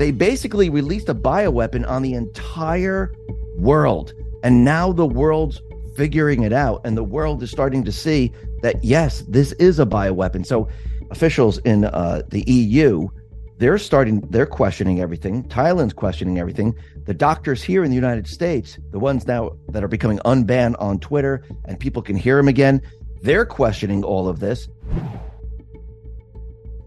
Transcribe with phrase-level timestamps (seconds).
[0.00, 3.12] They basically released a bioweapon on the entire
[3.58, 4.14] world.
[4.42, 5.60] And now the world's
[5.94, 8.32] figuring it out, and the world is starting to see
[8.62, 10.46] that, yes, this is a bioweapon.
[10.46, 10.70] So
[11.10, 13.08] officials in uh, the EU,
[13.58, 15.44] they're starting, they're questioning everything.
[15.50, 16.74] Thailand's questioning everything.
[17.04, 20.98] The doctors here in the United States, the ones now that are becoming unbanned on
[21.00, 22.80] Twitter and people can hear them again,
[23.20, 24.66] they're questioning all of this.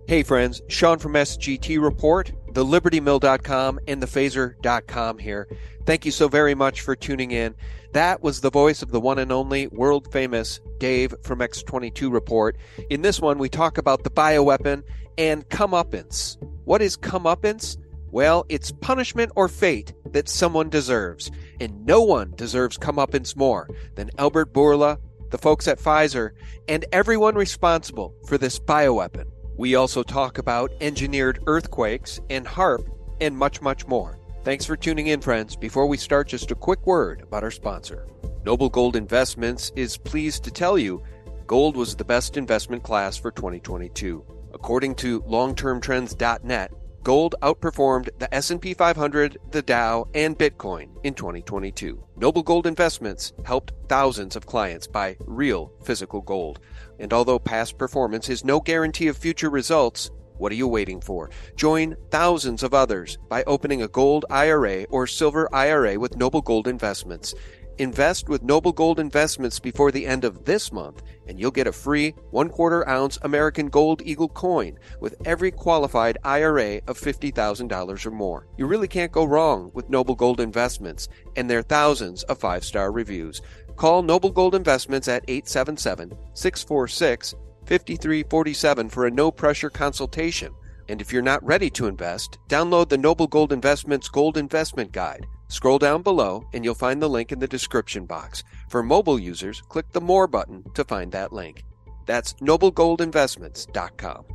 [0.07, 5.47] Hey, friends, Sean from SGT Report, thelibertymill.com, and thephaser.com here.
[5.85, 7.55] Thank you so very much for tuning in.
[7.93, 12.57] That was the voice of the one and only world famous Dave from X22 Report.
[12.89, 14.83] In this one, we talk about the bioweapon
[15.17, 16.37] and comeuppance.
[16.65, 17.77] What is comeuppance?
[18.11, 21.31] Well, it's punishment or fate that someone deserves.
[21.59, 24.97] And no one deserves comeuppance more than Albert Bourla,
[25.31, 26.31] the folks at Pfizer,
[26.67, 29.32] and everyone responsible for this bioweapon.
[29.55, 32.89] We also talk about engineered earthquakes and HAARP
[33.21, 34.17] and much, much more.
[34.43, 35.55] Thanks for tuning in, friends.
[35.55, 38.07] Before we start, just a quick word about our sponsor.
[38.43, 41.03] Noble Gold Investments is pleased to tell you
[41.45, 44.25] gold was the best investment class for 2022.
[44.53, 46.71] According to longtermtrends.net,
[47.03, 52.03] gold outperformed the S&P 500, the Dow, and Bitcoin in 2022.
[52.17, 56.59] Noble Gold Investments helped thousands of clients buy real physical gold.
[57.03, 61.29] And although past performance is no guarantee of future results, what are you waiting for?
[61.57, 66.65] Join thousands of others by opening a gold IRA or silver IRA with Noble Gold
[66.65, 67.35] Investments.
[67.79, 71.71] Invest with Noble Gold Investments before the end of this month, and you'll get a
[71.73, 78.11] free one quarter ounce American Gold Eagle coin with every qualified IRA of $50,000 or
[78.11, 78.47] more.
[78.57, 82.91] You really can't go wrong with Noble Gold Investments and their thousands of five star
[82.91, 83.41] reviews.
[83.75, 87.35] Call Noble Gold Investments at 877 646
[87.65, 90.53] 5347 for a no pressure consultation.
[90.89, 95.25] And if you're not ready to invest, download the Noble Gold Investments Gold Investment Guide.
[95.47, 98.43] Scroll down below and you'll find the link in the description box.
[98.69, 101.63] For mobile users, click the More button to find that link.
[102.05, 104.25] That's noblegoldinvestments.com.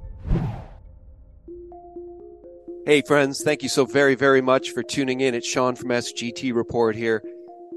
[2.86, 5.34] Hey friends, thank you so very, very much for tuning in.
[5.34, 7.22] It's Sean from SGT Report here.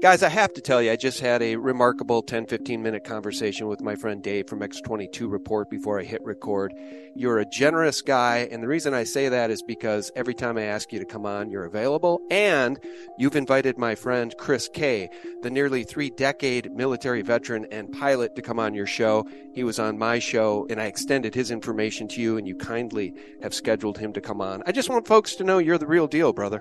[0.02, 3.68] Guys, I have to tell you, I just had a remarkable 10 15 minute conversation
[3.68, 6.74] with my friend Dave from X22 Report before I hit record.
[7.14, 10.62] You're a generous guy, and the reason I say that is because every time I
[10.62, 12.80] ask you to come on, you're available, and
[13.16, 15.08] you've invited my friend Chris Kay,
[15.42, 19.24] the nearly three decade military veteran and pilot, to come on your show.
[19.54, 23.14] He was on my show, and I extended his information to you, and you kindly
[23.40, 24.64] have scheduled him to come on.
[24.66, 26.60] I just want folks to know you're the real deal, brother.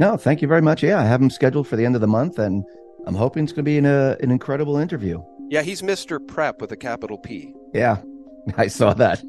[0.00, 0.82] No, thank you very much.
[0.82, 2.64] Yeah, I have him scheduled for the end of the month, and
[3.06, 5.22] I'm hoping it's going to be an, uh, an incredible interview.
[5.50, 6.26] Yeah, he's Mr.
[6.26, 7.52] Prep with a capital P.
[7.74, 7.98] Yeah,
[8.56, 9.22] I saw that.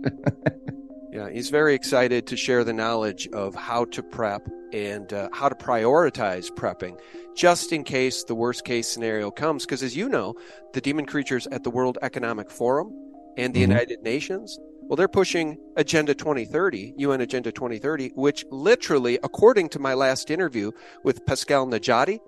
[1.11, 5.49] yeah, he's very excited to share the knowledge of how to prep and uh, how
[5.49, 6.97] to prioritize prepping
[7.35, 9.65] just in case the worst case scenario comes.
[9.65, 10.35] Because as you know,
[10.71, 12.93] the demon creatures at the World Economic Forum
[13.35, 13.71] and the mm-hmm.
[13.71, 14.57] United Nations,
[14.91, 20.69] well, they're pushing Agenda 2030, UN Agenda 2030, which literally, according to my last interview
[21.05, 22.19] with Pascal Najadi,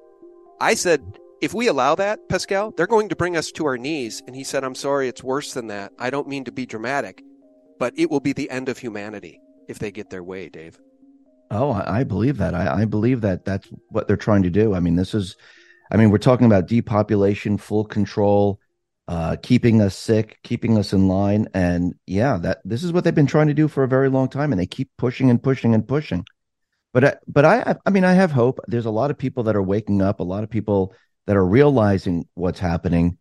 [0.61, 4.23] I said if we allow that, Pascal, they're going to bring us to our knees.
[4.27, 5.91] And he said, I'm sorry, it's worse than that.
[5.99, 7.21] I don't mean to be dramatic,
[7.79, 10.79] but it will be the end of humanity if they get their way, Dave.
[11.51, 12.55] Oh, I believe that.
[12.55, 14.73] I, I believe that that's what they're trying to do.
[14.73, 15.35] I mean, this is,
[15.91, 18.61] I mean, we're talking about depopulation, full control,
[19.07, 21.47] uh, keeping us sick, keeping us in line.
[21.53, 24.29] And yeah, that this is what they've been trying to do for a very long
[24.29, 24.51] time.
[24.51, 26.25] And they keep pushing and pushing and pushing.
[26.93, 28.59] But, I, but I, I mean, I have hope.
[28.67, 30.93] There's a lot of people that are waking up, a lot of people
[31.25, 33.17] that are realizing what's happening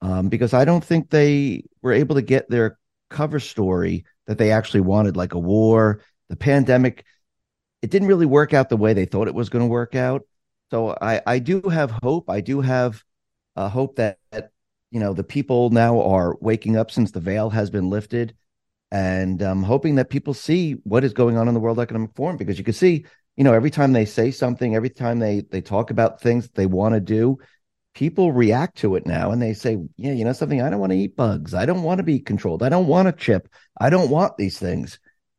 [0.00, 2.78] um, because I don't think they were able to get their
[3.10, 7.04] cover story that they actually wanted, like a war, the pandemic.
[7.82, 10.22] It didn't really work out the way they thought it was going to work out.
[10.70, 12.28] So I, I do have hope.
[12.28, 13.02] I do have
[13.54, 14.50] a hope that, that,
[14.96, 18.34] you know, the people now are waking up since the veil has been lifted.
[18.90, 22.38] And I'm hoping that people see what is going on in the World Economic Forum
[22.38, 23.04] because you can see
[23.36, 26.64] you know, every time they say something, every time they they talk about things they
[26.64, 27.36] want to do,
[27.94, 30.92] people react to it now and they say, yeah, you know something, I don't want
[30.92, 31.52] to eat bugs.
[31.52, 32.62] I don't want to be controlled.
[32.62, 33.48] I don't want a chip.
[33.78, 34.98] I don't want these things.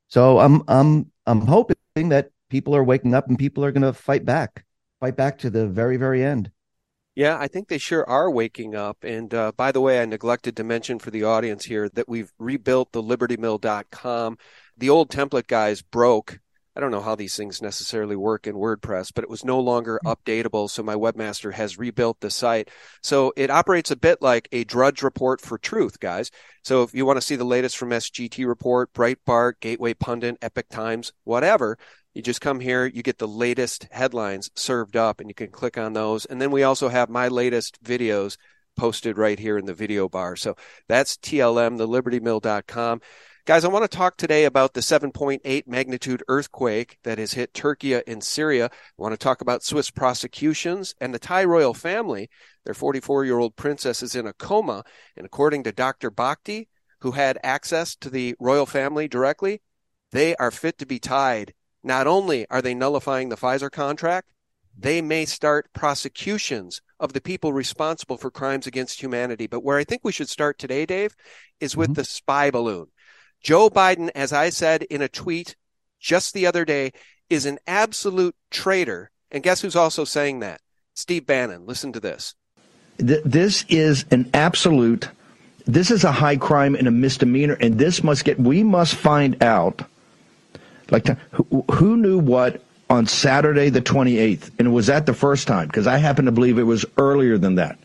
[0.09, 1.75] So I'm I'm I'm hoping
[2.09, 4.63] that people are waking up and people are going to fight back,
[4.99, 6.51] fight back to the very very end.
[7.17, 9.03] Yeah, I think they sure are waking up.
[9.03, 12.31] And uh, by the way, I neglected to mention for the audience here that we've
[12.37, 14.37] rebuilt the libertymill.com.
[14.77, 16.39] The old template guys broke
[16.77, 19.99] I don't know how these things necessarily work in WordPress, but it was no longer
[20.03, 20.09] hmm.
[20.09, 20.69] updatable.
[20.69, 22.69] So my webmaster has rebuilt the site.
[23.01, 26.29] So it operates a bit like a Drudge report for truth, guys.
[26.63, 30.69] So if you want to see the latest from SGT report, Breitbart, Gateway Pundit, Epoch
[30.69, 31.79] Times, whatever,
[32.17, 35.77] You just come here, you get the latest headlines served up, and you can click
[35.77, 36.25] on those.
[36.25, 38.37] And then we also have my latest videos
[38.75, 40.35] posted right here in the video bar.
[40.35, 40.55] So
[40.87, 43.01] that's TLM, thelibertymill.com.
[43.45, 47.93] Guys, I want to talk today about the 7.8 magnitude earthquake that has hit Turkey
[47.93, 48.65] and Syria.
[48.65, 52.31] I want to talk about Swiss prosecutions and the Thai royal family.
[52.65, 54.83] Their 44 year old princess is in a coma.
[55.15, 56.09] And according to Dr.
[56.09, 56.67] Bhakdi,
[57.01, 59.61] who had access to the royal family directly,
[60.11, 61.53] they are fit to be tied.
[61.87, 64.27] Not only are they nullifying the Pfizer contract,
[64.77, 69.47] they may start prosecutions of the people responsible for crimes against humanity.
[69.47, 71.15] But where I think we should start today, Dave,
[71.61, 71.93] is with mm-hmm.
[71.93, 72.87] the spy balloon.
[73.41, 75.55] Joe Biden, as I said in a tweet
[75.97, 76.91] just the other day,
[77.29, 79.09] is an absolute traitor.
[79.31, 80.59] And guess who's also saying that?
[80.93, 81.65] Steve Bannon.
[81.65, 82.35] Listen to this.
[82.97, 85.09] This is an absolute,
[85.65, 87.57] this is a high crime and a misdemeanor.
[87.61, 89.83] And this must get, we must find out,
[90.91, 94.51] like, who, who knew what on Saturday the 28th?
[94.59, 95.67] And was that the first time?
[95.67, 97.77] Because I happen to believe it was earlier than that.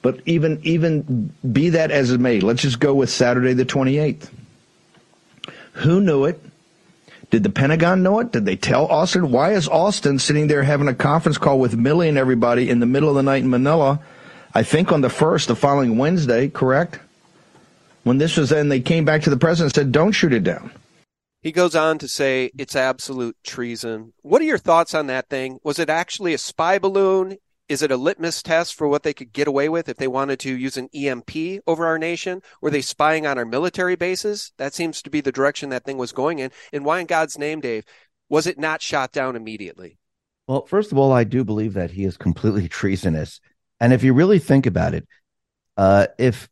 [0.00, 4.30] But even even be that as it may, let's just go with Saturday the 28th.
[5.72, 6.40] Who knew it?
[7.30, 8.32] Did the Pentagon know it?
[8.32, 9.30] Did they tell Austin?
[9.30, 12.86] Why is Austin sitting there having a conference call with Milley and everybody in the
[12.86, 14.00] middle of the night in Manila?
[14.54, 16.98] I think on the first, the following Wednesday, correct?
[18.04, 20.42] When this was then, they came back to the president and said, don't shoot it
[20.42, 20.70] down.
[21.40, 24.12] He goes on to say it's absolute treason.
[24.22, 25.58] What are your thoughts on that thing?
[25.62, 27.36] Was it actually a spy balloon?
[27.68, 30.40] Is it a litmus test for what they could get away with if they wanted
[30.40, 32.42] to use an EMP over our nation?
[32.60, 34.52] Were they spying on our military bases?
[34.56, 36.50] That seems to be the direction that thing was going in.
[36.72, 37.84] And why in God's name, Dave,
[38.28, 39.98] was it not shot down immediately?
[40.48, 43.40] Well, first of all, I do believe that he is completely treasonous.
[43.78, 45.06] And if you really think about it,
[45.76, 46.48] uh, if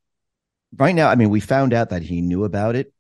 [0.77, 2.93] right now, I mean, we found out that he knew about it.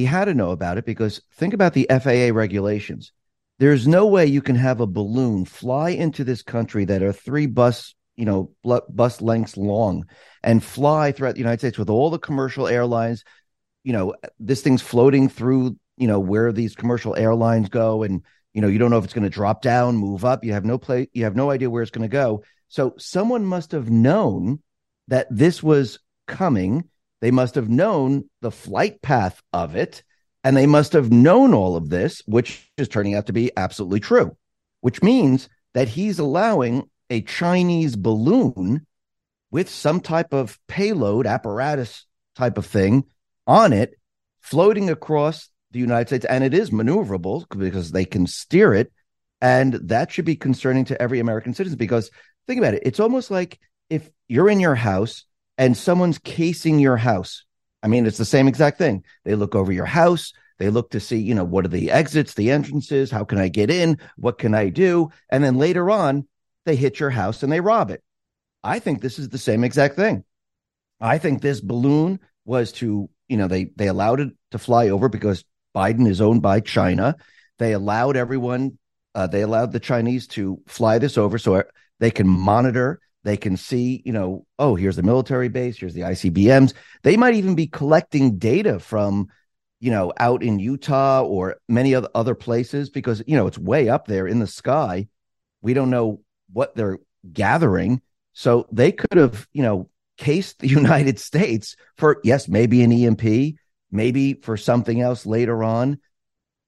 [0.00, 3.12] He had to know about it because think about the FAA regulations.
[3.58, 7.44] There's no way you can have a balloon fly into this country that are three
[7.44, 8.50] bus, you know,
[8.88, 10.06] bus lengths long
[10.42, 13.24] and fly throughout the United States with all the commercial airlines.
[13.84, 18.22] You know, this thing's floating through, you know, where these commercial airlines go and
[18.54, 20.64] you know, you don't know if it's going to drop down, move up, you have
[20.64, 22.42] no play, you have no idea where it's going to go.
[22.68, 24.62] So someone must have known
[25.08, 26.88] that this was coming.
[27.20, 30.02] They must have known the flight path of it
[30.42, 34.00] and they must have known all of this, which is turning out to be absolutely
[34.00, 34.36] true,
[34.80, 38.86] which means that he's allowing a Chinese balloon
[39.50, 42.06] with some type of payload apparatus
[42.36, 43.04] type of thing
[43.46, 43.94] on it
[44.40, 46.24] floating across the United States.
[46.24, 48.92] And it is maneuverable because they can steer it.
[49.42, 52.10] And that should be concerning to every American citizen because
[52.46, 52.82] think about it.
[52.84, 53.58] It's almost like
[53.88, 55.24] if you're in your house
[55.60, 57.44] and someone's casing your house
[57.82, 59.04] I mean, it's the same exact thing.
[59.24, 60.32] They look over your house.
[60.58, 63.10] They look to see, you know, what are the exits, the entrances?
[63.10, 63.98] How can I get in?
[64.16, 65.10] What can I do?
[65.30, 66.28] And then later on,
[66.66, 68.02] they hit your house and they rob it.
[68.62, 70.24] I think this is the same exact thing.
[71.00, 75.08] I think this balloon was to, you know, they they allowed it to fly over
[75.08, 77.16] because Biden is owned by China.
[77.58, 78.78] They allowed everyone,
[79.14, 81.62] uh, they allowed the Chinese to fly this over so
[82.00, 86.02] they can monitor they can see, you know, oh, here's the military base, here's the
[86.02, 86.72] ICBMs.
[87.02, 89.28] They might even be collecting data from,
[89.78, 93.88] you know, out in Utah or many other other places because, you know, it's way
[93.88, 95.08] up there in the sky.
[95.60, 96.98] We don't know what they're
[97.30, 98.00] gathering.
[98.32, 103.56] So they could have, you know, cased the United States for, yes, maybe an EMP,
[103.90, 105.98] maybe for something else later on.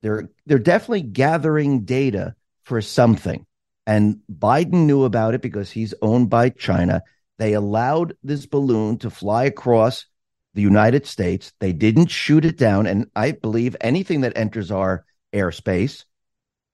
[0.03, 2.35] They're they're definitely gathering data
[2.65, 3.47] for something.
[3.87, 7.03] And Biden knew about it because he's owned by China.
[7.39, 10.07] They allowed this balloon to fly across
[10.55, 11.53] the United States.
[11.61, 12.87] They didn't shoot it down.
[12.87, 16.05] And I believe anything that enters our airspace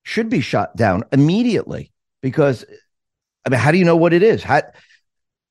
[0.03, 2.65] should be shot down immediately because
[3.47, 4.43] I mean, how do you know what it is?
[4.43, 4.63] How,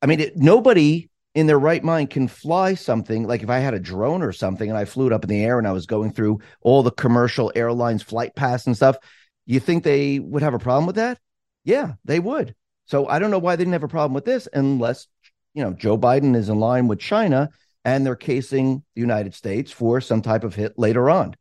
[0.02, 3.74] I mean, it, nobody in their right mind can fly something like if I had
[3.74, 5.86] a drone or something and I flew it up in the air and I was
[5.86, 8.98] going through all the commercial airlines flight paths and stuff.
[9.46, 11.20] You think they would have a problem with that?
[11.68, 12.56] Yeah, they would.
[12.86, 15.06] So I don't know why they didn't have a problem with this unless,
[15.54, 17.50] you know, Joe Biden is in line with China
[17.84, 21.36] and they're casing the United States for some type of hit later on.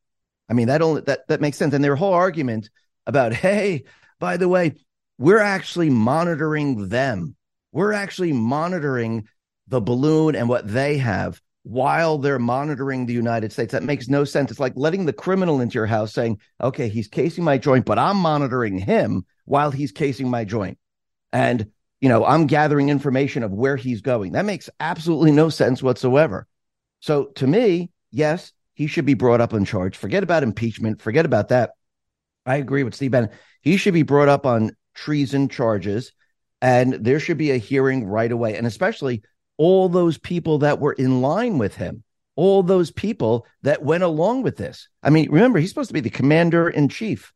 [0.49, 1.75] I mean, that only that that makes sense.
[1.75, 2.71] And their whole argument
[3.07, 3.85] about, hey,
[4.19, 4.75] by the way,
[5.17, 7.37] we're actually monitoring them.
[7.71, 9.29] We're actually monitoring
[9.69, 13.71] the balloon and what they have while they're monitoring the United States.
[13.71, 14.51] That makes no sense.
[14.51, 17.99] It's like letting the criminal into your house saying, okay, he's casing my joint, but
[17.99, 20.79] I'm monitoring him while he's casing my joint.
[21.33, 24.33] And, you know, I'm gathering information of where he's going.
[24.33, 26.47] That makes absolutely no sense whatsoever.
[27.01, 29.97] So to me, yes, he should be brought up on charge.
[29.97, 31.01] Forget about impeachment.
[31.01, 31.71] Forget about that.
[32.45, 33.31] I agree with Steve Bannon.
[33.63, 36.13] He should be brought up on treason charges,
[36.61, 38.57] and there should be a hearing right away.
[38.57, 39.23] And especially
[39.57, 42.05] all those people that were in line with him,
[42.37, 44.89] all those people that went along with this.
[45.03, 47.33] I mean, remember, he's supposed to be the commander in chief,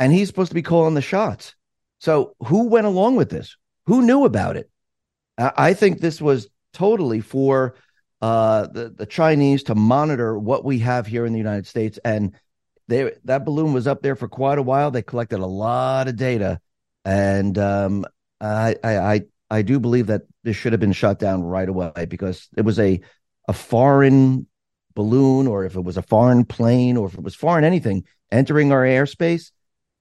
[0.00, 1.54] and he's supposed to be calling the shots.
[2.00, 3.56] So who went along with this?
[3.86, 4.70] Who knew about it?
[5.38, 7.76] I think this was totally for
[8.20, 12.34] uh, the the Chinese to monitor what we have here in the United States, and
[12.88, 14.90] they that balloon was up there for quite a while.
[14.90, 16.60] They collected a lot of data,
[17.04, 18.04] and um,
[18.40, 22.48] I, I I do believe that this should have been shut down right away because
[22.56, 23.00] it was a
[23.48, 24.46] a foreign
[24.94, 28.72] balloon, or if it was a foreign plane, or if it was foreign anything entering
[28.72, 29.50] our airspace.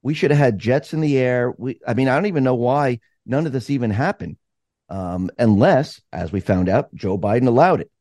[0.02, 1.54] We should have had jets in the air.
[1.58, 4.38] We, I mean, I don't even know why none of this even happened,
[4.90, 7.92] um, unless, as we found out, Joe Biden allowed it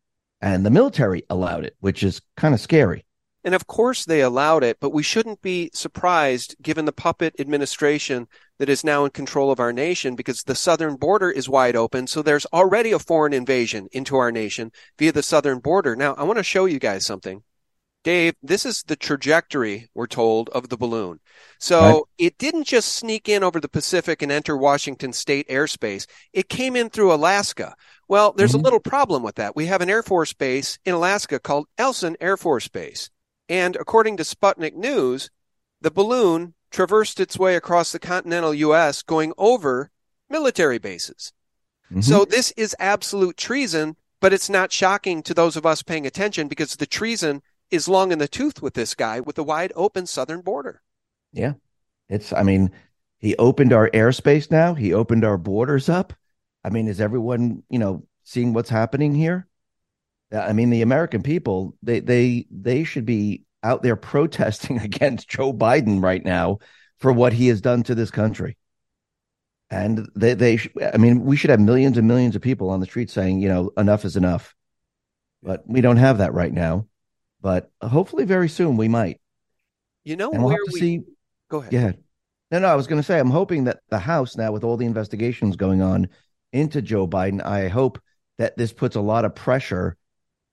[0.40, 3.04] and the military allowed it, which is kind of scary.
[3.44, 8.26] And of course, they allowed it, but we shouldn't be surprised given the puppet administration
[8.58, 12.08] that is now in control of our nation because the southern border is wide open.
[12.08, 15.94] So there's already a foreign invasion into our nation via the southern border.
[15.94, 17.42] Now, I want to show you guys something.
[18.04, 21.20] Dave, this is the trajectory, we're told, of the balloon.
[21.58, 22.02] So right.
[22.18, 26.06] it didn't just sneak in over the Pacific and enter Washington state airspace.
[26.32, 27.74] It came in through Alaska.
[28.06, 28.60] Well, there's mm-hmm.
[28.60, 29.56] a little problem with that.
[29.56, 33.10] We have an Air Force base in Alaska called Eielson Air Force Base.
[33.48, 35.30] And according to Sputnik News,
[35.80, 39.90] the balloon traversed its way across the continental U.S., going over
[40.30, 41.32] military bases.
[41.90, 42.02] Mm-hmm.
[42.02, 46.48] So this is absolute treason, but it's not shocking to those of us paying attention
[46.48, 50.06] because the treason is long in the tooth with this guy with the wide open
[50.06, 50.82] southern border.
[51.32, 51.54] Yeah.
[52.08, 52.70] It's, I mean,
[53.18, 56.12] he opened our airspace now, he opened our borders up.
[56.64, 59.46] I mean, is everyone, you know, seeing what's happening here?
[60.32, 65.52] I mean, the American people, they, they, they should be out there protesting against Joe
[65.52, 66.58] Biden right now
[66.98, 68.56] for what he has done to this country.
[69.70, 70.58] And they, they,
[70.92, 73.50] I mean, we should have millions and millions of people on the street saying, you
[73.50, 74.54] know, enough is enough.
[75.42, 76.87] But we don't have that right now
[77.40, 79.20] but hopefully very soon we might.
[80.04, 80.80] You know, and we'll have to we...
[80.80, 81.00] see.
[81.50, 81.72] Go ahead.
[81.72, 81.92] Yeah.
[82.50, 84.76] No, no, I was going to say, I'm hoping that the House now, with all
[84.76, 86.08] the investigations going on
[86.52, 88.00] into Joe Biden, I hope
[88.38, 89.96] that this puts a lot of pressure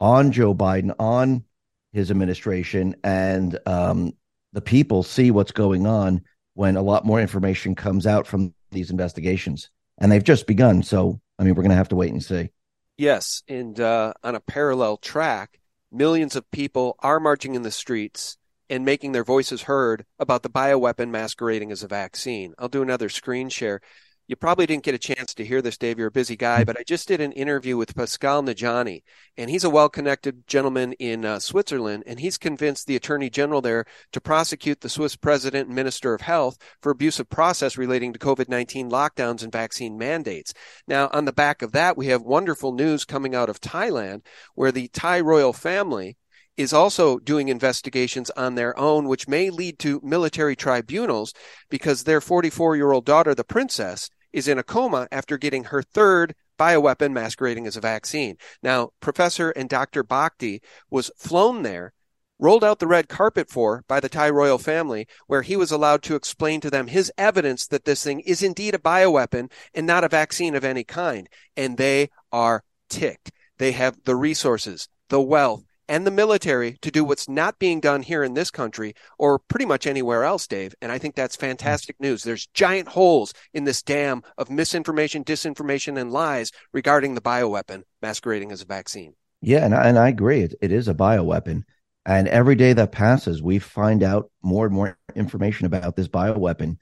[0.01, 1.45] on Joe Biden, on
[1.93, 4.11] his administration, and um,
[4.51, 6.21] the people see what's going on
[6.53, 9.69] when a lot more information comes out from these investigations.
[9.97, 10.83] And they've just begun.
[10.83, 12.49] So, I mean, we're going to have to wait and see.
[12.97, 13.43] Yes.
[13.47, 15.59] And uh, on a parallel track,
[15.95, 18.37] millions of people are marching in the streets
[18.69, 22.53] and making their voices heard about the bioweapon masquerading as a vaccine.
[22.57, 23.81] I'll do another screen share.
[24.27, 25.99] You probably didn't get a chance to hear this, Dave.
[25.99, 29.03] You're a busy guy, but I just did an interview with Pascal Najadi,
[29.37, 33.61] and he's a well connected gentleman in uh, Switzerland, and he's convinced the attorney general
[33.61, 38.19] there to prosecute the Swiss president and minister of health for abusive process relating to
[38.19, 40.55] COVID 19 lockdowns and vaccine mandates.
[40.87, 44.71] Now, on the back of that, we have wonderful news coming out of Thailand, where
[44.71, 46.17] the Thai royal family
[46.57, 51.33] is also doing investigations on their own, which may lead to military tribunals
[51.69, 55.81] because their 44 year old daughter, the princess, is in a coma after getting her
[55.81, 58.37] third bioweapon masquerading as a vaccine.
[58.61, 60.03] Now, Professor and Dr.
[60.03, 61.93] Bhakdi was flown there,
[62.37, 66.03] rolled out the red carpet for by the Thai royal family, where he was allowed
[66.03, 70.03] to explain to them his evidence that this thing is indeed a bioweapon and not
[70.03, 71.29] a vaccine of any kind.
[71.55, 73.31] And they are ticked.
[73.57, 78.01] They have the resources, the wealth, and the military to do what's not being done
[78.01, 80.75] here in this country or pretty much anywhere else, Dave.
[80.81, 81.47] And I think that's mm-hmm.
[81.47, 82.23] fantastic news.
[82.23, 88.51] There's giant holes in this dam of misinformation, disinformation, and lies regarding the bioweapon masquerading
[88.51, 89.13] as a vaccine.
[89.41, 90.41] Yeah, and I, and I agree.
[90.41, 91.63] It, it is a bioweapon.
[92.05, 96.77] And every day that passes, we find out more and more information about this bioweapon.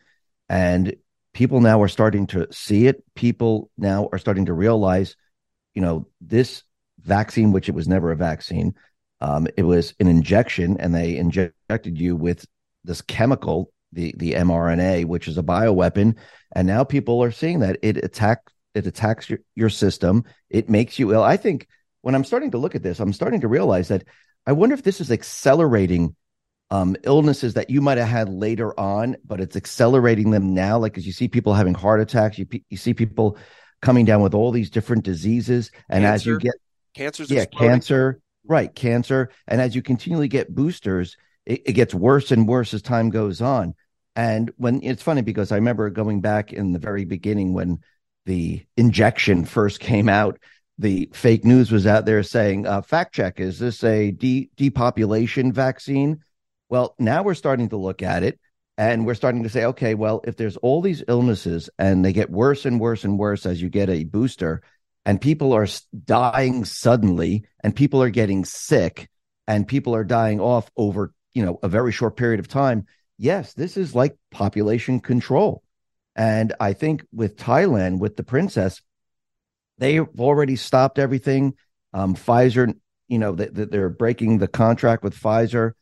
[0.50, 0.96] And
[1.34, 3.04] people now are starting to see it.
[3.16, 5.16] People now are starting to realize,
[5.74, 6.64] you know, this
[7.00, 8.76] vaccine, which it was never a vaccine,
[9.24, 12.46] um, it was an injection, and they injected you with
[12.84, 16.18] this chemical, the the mRNA, which is a bioweapon.
[16.54, 18.42] And now people are seeing that it attack
[18.76, 20.26] it attacks your, your system.
[20.50, 21.24] It makes you ill.
[21.24, 21.70] I think
[22.02, 24.04] when I'm starting to look at this, I'm starting to realize that
[24.46, 26.18] I wonder if this is accelerating
[26.70, 30.78] um, illnesses that you might have had later on, but it's accelerating them now.
[30.80, 33.38] Like as you see people having heart attacks, you you see people
[33.82, 36.14] coming down with all these different diseases, and cancer.
[36.14, 36.56] as you get
[36.94, 37.70] cancers, yeah, exploding.
[37.70, 39.30] cancer, Right, cancer.
[39.48, 43.42] And as you continually get boosters, it, it, gets worse and worse as time goes
[43.42, 43.74] on.
[44.16, 47.80] And when it's funny because I remember going back in the very beginning when
[48.26, 50.40] the injection first came out,
[50.78, 55.52] the fake news was out there saying, uh, fact check, is this a de- depopulation
[55.52, 56.24] vaccine?
[56.70, 58.40] Well, now we're starting to look at it.
[58.76, 62.32] And we're starting to say, okay, well, if there's all these illnesses and they get
[62.32, 64.64] worse and worse and worse as you get a booster,
[65.06, 65.68] and people are
[66.06, 69.10] dying suddenly, and people are getting sick,
[69.48, 72.86] and people are dying off over, you know, a very short period of time.
[73.18, 75.64] Yes, this is like population control.
[76.16, 78.82] And I think with Thailand, with the princess,
[79.78, 81.56] they've already stopped everything.
[81.94, 82.74] Um, Pfizer,
[83.08, 85.74] you know, they, they're breaking the contract with Pfizer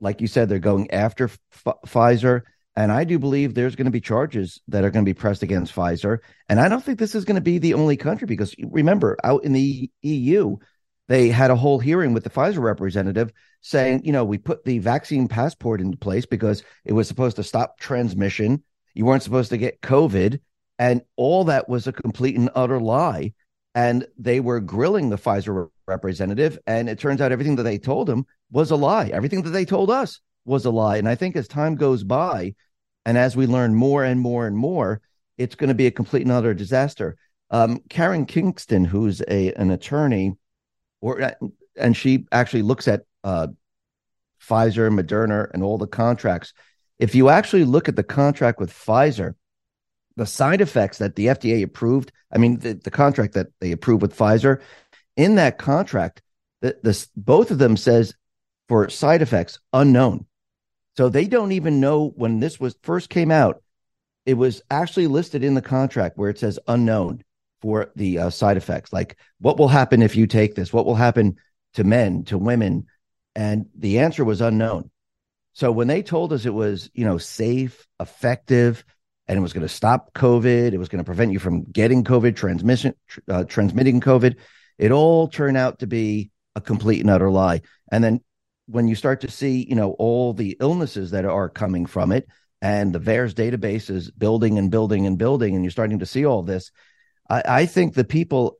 [0.00, 2.42] like you said, they're going after F- Pfizer.
[2.76, 5.42] And I do believe there's going to be charges that are going to be pressed
[5.42, 6.18] against Pfizer.
[6.48, 9.44] And I don't think this is going to be the only country because remember, out
[9.44, 10.56] in the EU,
[11.08, 14.78] they had a whole hearing with the Pfizer representative saying, you know, we put the
[14.78, 18.62] vaccine passport into place because it was supposed to stop transmission.
[18.94, 20.38] You weren't supposed to get COVID.
[20.78, 23.34] And all that was a complete and utter lie.
[23.74, 26.58] And they were grilling the Pfizer representative.
[26.66, 29.08] And it turns out everything that they told him was a lie.
[29.08, 30.98] Everything that they told us was a lie.
[30.98, 32.54] And I think as time goes by,
[33.06, 35.00] and as we learn more and more and more,
[35.38, 37.16] it's going to be a complete and utter disaster.
[37.50, 40.36] Um, Karen Kingston, who's a an attorney,
[41.00, 41.32] or
[41.76, 43.48] and she actually looks at uh,
[44.42, 46.52] Pfizer, Moderna, and all the contracts.
[46.98, 49.34] If you actually look at the contract with Pfizer,
[50.16, 54.02] the side effects that the FDA approved, I mean, the, the contract that they approved
[54.02, 54.60] with Pfizer,
[55.16, 56.22] in that contract,
[56.60, 58.14] the, this both of them says
[58.68, 60.26] for side effects unknown.
[60.96, 63.62] So they don't even know when this was first came out.
[64.26, 67.22] It was actually listed in the contract where it says unknown
[67.62, 68.92] for the uh, side effects.
[68.92, 70.72] Like what will happen if you take this?
[70.72, 71.36] What will happen
[71.74, 72.86] to men, to women?
[73.34, 74.90] And the answer was unknown.
[75.52, 78.84] So when they told us it was, you know, safe, effective,
[79.26, 82.02] and it was going to stop COVID, it was going to prevent you from getting
[82.04, 82.94] COVID, transmission,
[83.28, 84.36] uh, transmitting COVID,
[84.78, 87.60] it all turned out to be a complete and utter lie.
[87.92, 88.22] And then
[88.70, 92.28] when you start to see, you know, all the illnesses that are coming from it,
[92.62, 96.24] and the VAERS database is building and building and building, and you're starting to see
[96.24, 96.70] all this,
[97.28, 98.58] I, I think the people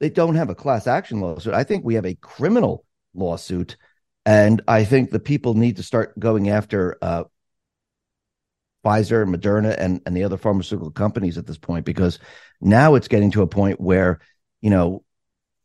[0.00, 1.54] they don't have a class action lawsuit.
[1.54, 3.76] I think we have a criminal lawsuit,
[4.24, 7.24] and I think the people need to start going after uh,
[8.84, 12.18] Pfizer, and Moderna, and and the other pharmaceutical companies at this point because
[12.60, 14.20] now it's getting to a point where
[14.60, 15.04] you know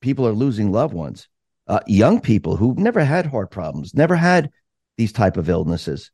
[0.01, 1.27] people are losing loved ones
[1.67, 4.51] uh, young people who've never had heart problems, never had
[4.97, 6.11] these type of illnesses.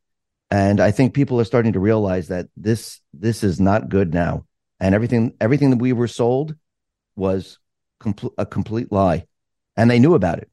[0.51, 4.45] And I think people are starting to realize that this this is not good now.
[4.79, 6.55] And everything everything that we were sold
[7.15, 7.59] was
[8.01, 9.25] compl- a complete lie,
[9.75, 10.49] and they knew about it.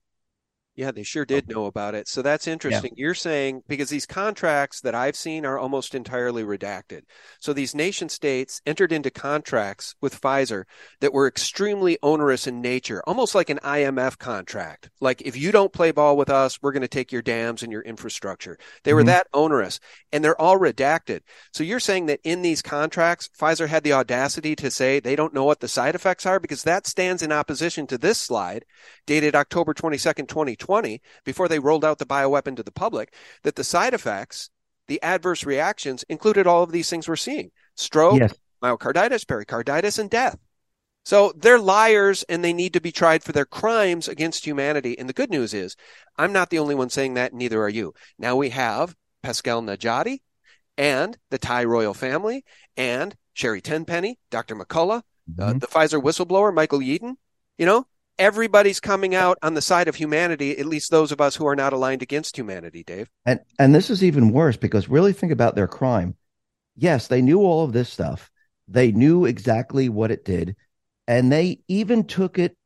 [0.77, 2.07] Yeah, they sure did know about it.
[2.07, 2.93] So that's interesting.
[2.95, 3.03] Yeah.
[3.07, 7.01] You're saying because these contracts that I've seen are almost entirely redacted.
[7.41, 10.65] So these nation states entered into contracts with Pfizer
[11.01, 14.91] that were extremely onerous in nature, almost like an IMF contract.
[15.01, 17.73] Like if you don't play ball with us, we're going to take your dams and
[17.73, 18.59] your infrastructure.
[18.85, 18.97] They mm-hmm.
[18.97, 19.81] were that onerous
[20.13, 21.21] and they're all redacted.
[21.55, 25.33] So you're saying that in these contracts, Pfizer had the audacity to say they don't
[25.33, 28.67] know what the side effects are because that stands in opposition to this slide
[29.07, 33.57] dated October 22nd, 2020 2020, before they rolled out the bioweapon to the public, that
[33.57, 34.51] the side effects,
[34.89, 38.35] the adverse reactions included all of these things we're seeing stroke, yes.
[38.63, 40.39] myocarditis, pericarditis, and death.
[41.05, 44.99] So they're liars and they need to be tried for their crimes against humanity.
[44.99, 45.77] And the good news is,
[46.19, 47.95] I'm not the only one saying that, neither are you.
[48.19, 50.19] Now we have Pascal Najadi
[50.77, 52.45] and the Thai royal family
[52.77, 54.57] and Sherri Tenpenny, Dr.
[54.57, 55.43] McCullough, uh, mm-hmm.
[55.43, 57.15] uh, the Pfizer whistleblower, Michael Yeadon.
[57.57, 57.87] You know,
[58.19, 61.57] everybody's coming out on the side of humanity, at least those of us who are
[61.57, 63.11] not aligned against humanity, Dave.
[63.25, 66.17] And and this is even worse because really think about their crime.
[66.77, 68.31] Yes, they knew all of this stuff.
[68.69, 70.57] They knew exactly what it did,
[71.07, 72.57] and they even took it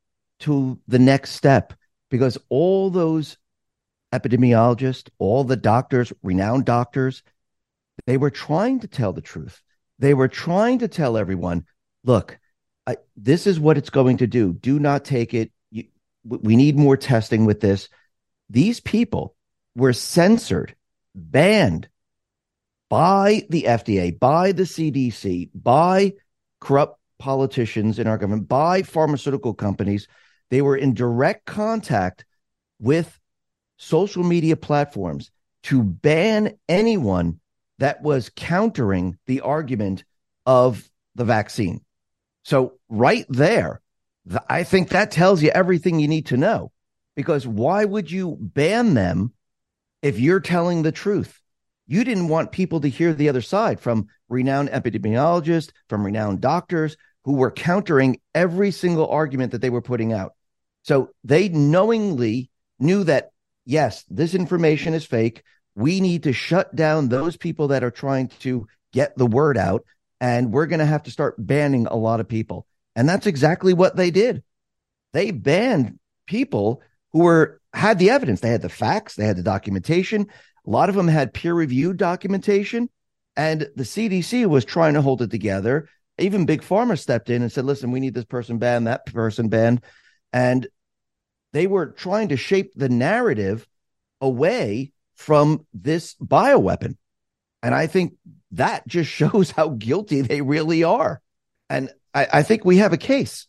[0.40, 1.74] to the next step
[2.10, 3.36] because all those
[4.12, 7.22] epidemiologists, all the doctors, renowned doctors,
[8.06, 9.62] they were trying to tell the truth.
[9.98, 11.66] They were trying to tell everyone,
[12.02, 12.38] look,
[12.90, 14.52] I, this is what it's going to do.
[14.52, 15.52] Do not take it.
[15.70, 15.84] You,
[16.24, 17.88] we need more testing with this.
[18.48, 19.36] These people
[19.76, 20.74] were censored,
[21.14, 21.88] banned
[22.88, 26.14] by the FDA, by the CDC, by
[26.60, 30.08] corrupt politicians in our government, by pharmaceutical companies.
[30.50, 32.24] They were in direct contact
[32.80, 33.20] with
[33.76, 35.30] social media platforms
[35.64, 37.38] to ban anyone
[37.78, 40.02] that was countering the argument
[40.44, 41.82] of the vaccine.
[42.42, 43.80] So, right there,
[44.48, 46.72] I think that tells you everything you need to know.
[47.16, 49.32] Because why would you ban them
[50.02, 51.40] if you're telling the truth?
[51.86, 56.96] You didn't want people to hear the other side from renowned epidemiologists, from renowned doctors
[57.24, 60.34] who were countering every single argument that they were putting out.
[60.82, 63.30] So they knowingly knew that,
[63.66, 65.42] yes, this information is fake.
[65.74, 69.84] we need to shut down those people that are trying to get the word out.
[70.20, 72.66] And we're going to have to start banning a lot of people.
[72.96, 74.42] And that's exactly what they did.
[75.12, 78.40] They banned people who were had the evidence.
[78.40, 80.26] They had the facts, they had the documentation.
[80.66, 82.90] A lot of them had peer reviewed documentation.
[83.36, 85.88] And the CDC was trying to hold it together.
[86.18, 89.48] Even Big Pharma stepped in and said, listen, we need this person banned, that person
[89.48, 89.82] banned.
[90.32, 90.66] And
[91.52, 93.66] they were trying to shape the narrative
[94.20, 96.96] away from this bioweapon.
[97.62, 98.14] And I think
[98.52, 101.22] that just shows how guilty they really are.
[101.68, 103.46] And I, I, think we have a case.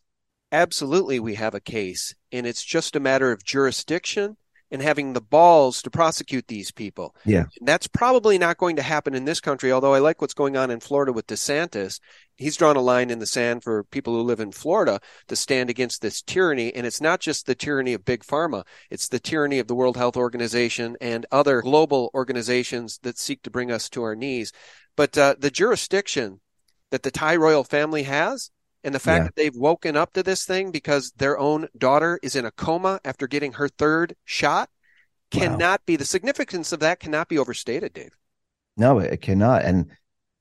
[0.52, 2.14] Absolutely, we have a case.
[2.32, 4.38] And it's just a matter of jurisdiction
[4.72, 7.14] and having the balls to prosecute these people.
[7.26, 7.46] Yeah.
[7.60, 10.56] And that's probably not going to happen in this country, although I like what's going
[10.56, 12.00] on in Florida with DeSantis.
[12.38, 15.70] He's drawn a line in the sand for people who live in Florida to stand
[15.70, 16.74] against this tyranny.
[16.74, 19.98] And it's not just the tyranny of big pharma, it's the tyranny of the World
[19.98, 24.54] Health Organization and other global organizations that seek to bring us to our knees.
[24.96, 26.40] But uh, the jurisdiction
[26.92, 28.52] that the Thai royal family has
[28.84, 29.24] and the fact yeah.
[29.26, 33.00] that they've woken up to this thing because their own daughter is in a coma
[33.04, 34.70] after getting her third shot
[35.32, 35.84] cannot wow.
[35.86, 38.12] be the significance of that cannot be overstated, Dave.
[38.78, 39.64] No, it cannot.
[39.64, 39.92] And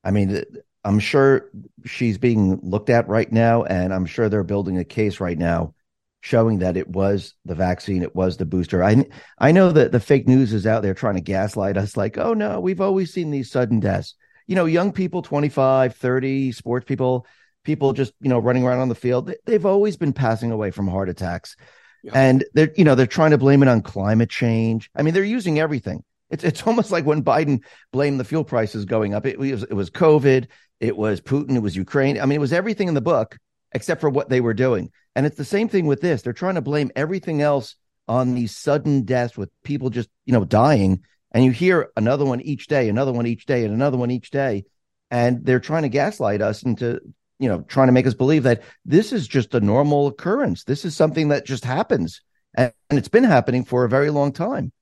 [0.03, 0.43] I mean,
[0.85, 1.51] I'm sure
[1.85, 5.75] she's being looked at right now, and I'm sure they're building a case right now
[6.23, 8.85] showing that it was the vaccine, it was the booster.
[8.85, 9.05] I
[9.39, 12.35] I know that the fake news is out there trying to gaslight us like, oh
[12.35, 14.15] no, we've always seen these sudden deaths.
[14.51, 17.27] You know, young people, 25, 30, sports people,
[17.65, 20.89] people just you know running around on the field they've always been passing away from
[20.89, 21.57] heart attacks.
[22.03, 22.13] Yeah.
[22.15, 24.91] and they're you know they're trying to blame it on climate change.
[24.95, 26.03] I mean they're using everything.
[26.31, 29.27] It's it's almost like when biden blamed the fuel prices going up.
[29.27, 30.47] It was it was covid
[30.81, 32.21] it was putin it was ukraine.
[32.21, 33.37] I mean it was everything in the book
[33.73, 34.91] except for what they were doing.
[35.15, 36.23] And it's the same thing with this.
[36.23, 37.77] They're trying to blame everything else
[38.09, 42.41] on these sudden deaths with people just you know dying and you hear another one
[42.41, 44.65] each day another one each day and another one each day
[45.11, 47.01] and they're trying to gaslight us into
[47.41, 50.65] you know, trying to make us believe that this is just a normal occurrence.
[50.65, 52.21] This is something that just happens.
[52.55, 54.73] And, it's been happening for a very long time.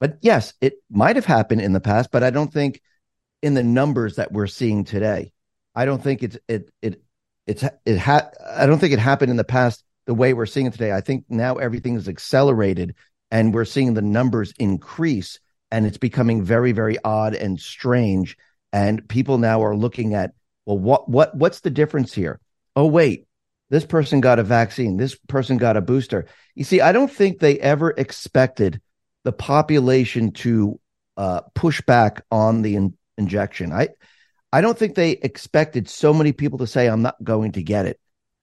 [0.00, 2.80] But yes, it might have happened in the past, but I don't think
[3.40, 5.32] in the numbers that we're seeing today.
[5.74, 7.02] I don't think it's it it
[7.46, 10.66] it's it ha- I don't think it happened in the past the way we're seeing
[10.66, 10.92] it today.
[10.92, 12.94] I think now everything is accelerated
[13.30, 15.38] and we're seeing the numbers increase
[15.70, 18.36] and it's becoming very very odd and strange
[18.72, 20.32] and people now are looking at
[20.68, 22.40] well, what what what's the difference here?
[22.76, 23.26] Oh, wait,
[23.70, 26.26] this person got a vaccine, this person got a booster.
[26.54, 28.78] You see, I don't think they ever expected
[29.24, 30.78] the population to
[31.16, 33.72] uh, push back on the in- injection.
[33.72, 33.88] I
[34.52, 37.86] I don't think they expected so many people to say I'm not going to get
[37.86, 37.98] it.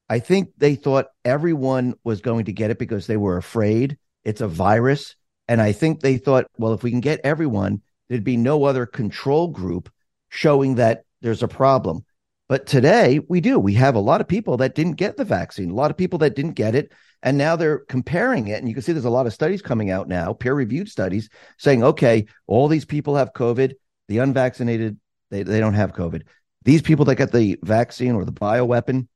[0.10, 4.42] I think they thought everyone was going to get it because they were afraid it's
[4.42, 5.16] a virus.
[5.48, 8.86] And I think they thought, well, if we can get everyone, there'd be no other
[8.86, 9.92] control group
[10.30, 12.06] showing that there's a problem.
[12.48, 13.58] But today we do.
[13.58, 16.20] We have a lot of people that didn't get the vaccine, a lot of people
[16.20, 16.92] that didn't get it.
[17.24, 18.60] And now they're comparing it.
[18.60, 21.28] And you can see there's a lot of studies coming out now, peer reviewed studies
[21.58, 23.74] saying, okay, all these people have COVID.
[24.08, 25.00] The unvaccinated,
[25.32, 26.22] they, they don't have COVID.
[26.64, 29.08] These people that get the vaccine or the bioweapon,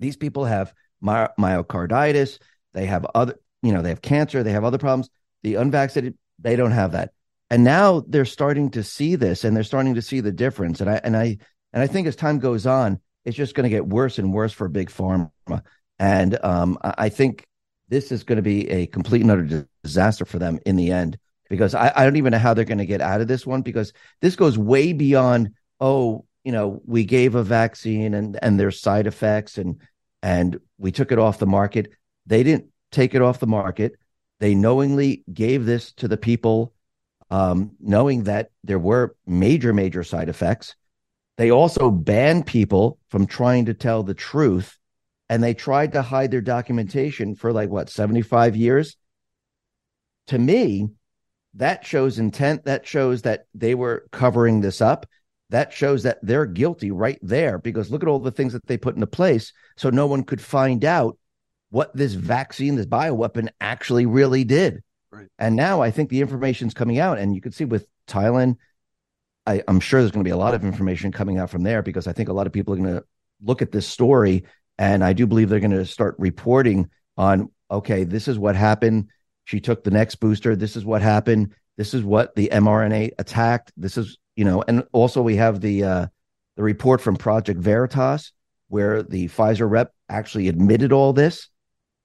[0.00, 2.38] these people have my, myocarditis.
[2.74, 4.42] They have other, you know, they have cancer.
[4.42, 5.08] They have other problems.
[5.42, 7.12] The unvaccinated, they don't have that.
[7.50, 10.80] And now they're starting to see this and they're starting to see the difference.
[10.80, 11.38] And I, and I,
[11.72, 14.52] and I think as time goes on, it's just going to get worse and worse
[14.52, 15.30] for big pharma.
[15.98, 17.46] And um, I think
[17.88, 21.18] this is going to be a complete and utter disaster for them in the end
[21.50, 23.62] because I, I don't even know how they're going to get out of this one
[23.62, 25.50] because this goes way beyond,
[25.80, 29.82] oh, you know, we gave a vaccine and and there's side effects and
[30.22, 31.90] and we took it off the market.
[32.26, 33.96] They didn't take it off the market.
[34.40, 36.72] They knowingly gave this to the people,
[37.30, 40.74] um, knowing that there were major, major side effects.
[41.36, 44.78] They also banned people from trying to tell the truth,
[45.28, 48.96] and they tried to hide their documentation for like what, 75 years?
[50.28, 50.88] To me,
[51.54, 52.64] that shows intent.
[52.64, 55.06] That shows that they were covering this up.
[55.50, 58.76] That shows that they're guilty right there because look at all the things that they
[58.76, 61.18] put into place so no one could find out
[61.70, 64.82] what this vaccine, this bioweapon actually really did.
[65.10, 65.28] Right.
[65.38, 68.56] And now I think the information's coming out, and you can see with Thailand,
[69.46, 71.82] I, am sure there's going to be a lot of information coming out from there
[71.82, 73.04] because I think a lot of people are going to
[73.42, 74.44] look at this story
[74.78, 79.08] and I do believe they're going to start reporting on okay, this is what happened.
[79.44, 80.56] She took the next booster.
[80.56, 81.54] This is what happened.
[81.76, 83.72] This is what the mRNA attacked.
[83.76, 86.06] This is you know, and also we have the uh,
[86.56, 88.32] the report from Project Veritas
[88.68, 91.48] where the Pfizer rep actually admitted all this.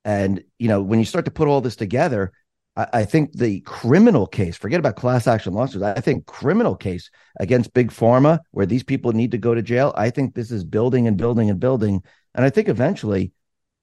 [0.06, 2.32] And you know, when you start to put all this together,
[2.78, 5.84] I, I think the criminal case, forget about class action lawsuits.
[5.84, 9.92] I think criminal case against big pharma, where these people need to go to jail.
[9.98, 12.04] I think this is building and building and building,
[12.36, 13.34] and I think eventually,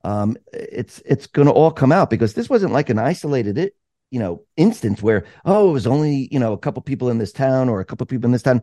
[0.05, 3.75] um, it's it's going to all come out because this wasn't like an isolated it,
[4.13, 7.33] you know, instance where oh it was only you know a couple people in this
[7.33, 8.63] town or a couple people in this town.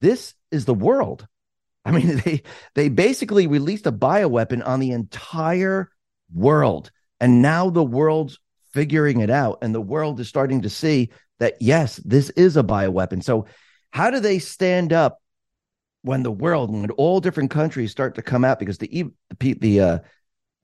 [0.00, 1.26] This is the world.
[1.84, 2.42] I mean, they
[2.74, 5.90] they basically released a bioweapon on the entire
[6.32, 8.38] world, and now the world's
[8.72, 12.62] figuring it out, and the world is starting to see that yes, this is a
[12.62, 13.22] bioweapon.
[13.22, 13.46] So,
[13.90, 15.20] how do they stand up
[16.02, 18.58] when the world, when all different countries start to come out?
[18.58, 19.06] Because the
[19.38, 19.98] the the uh,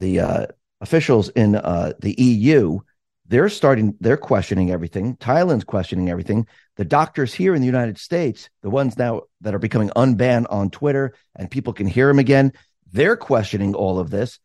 [0.01, 0.47] the uh,
[0.81, 2.79] officials in uh, the EU
[3.27, 5.17] they're starting they're questioning everything.
[5.17, 6.47] Thailand's questioning everything.
[6.77, 10.71] The doctors here in the united states the ones now that are becoming unbanned on
[10.71, 12.53] twitter and people can hear them again
[12.93, 14.39] they're questioning all of this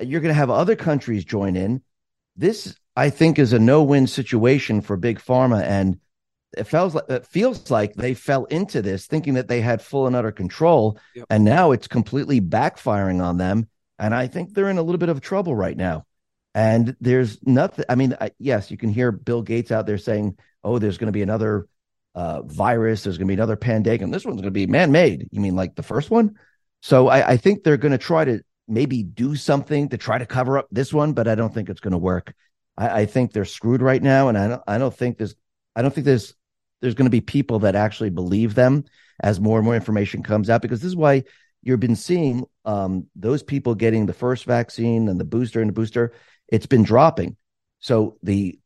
[0.00, 1.82] you're going to have other countries join in
[2.36, 5.98] this i think is a no-win situation for big pharma and
[6.56, 10.06] it feels like it feels like they fell into this thinking that they had full
[10.06, 11.26] and utter control yep.
[11.30, 15.08] and now it's completely backfiring on them and i think they're in a little bit
[15.08, 16.04] of trouble right now
[16.54, 17.84] and there's nothing.
[17.88, 21.08] I mean, I, yes, you can hear Bill Gates out there saying, "Oh, there's going
[21.08, 21.66] to be another
[22.14, 23.02] uh, virus.
[23.02, 25.56] There's going to be another pandemic, and this one's going to be man-made." You mean
[25.56, 26.36] like the first one?
[26.80, 30.26] So I, I think they're going to try to maybe do something to try to
[30.26, 32.34] cover up this one, but I don't think it's going to work.
[32.76, 34.62] I, I think they're screwed right now, and I don't.
[34.66, 35.34] I don't think there's.
[35.76, 36.34] I don't think there's.
[36.80, 38.84] There's going to be people that actually believe them
[39.22, 41.24] as more and more information comes out because this is why
[41.62, 45.74] you've been seeing um, those people getting the first vaccine and the booster and the
[45.74, 46.12] booster
[46.48, 47.36] it's been dropping.
[47.80, 48.58] So the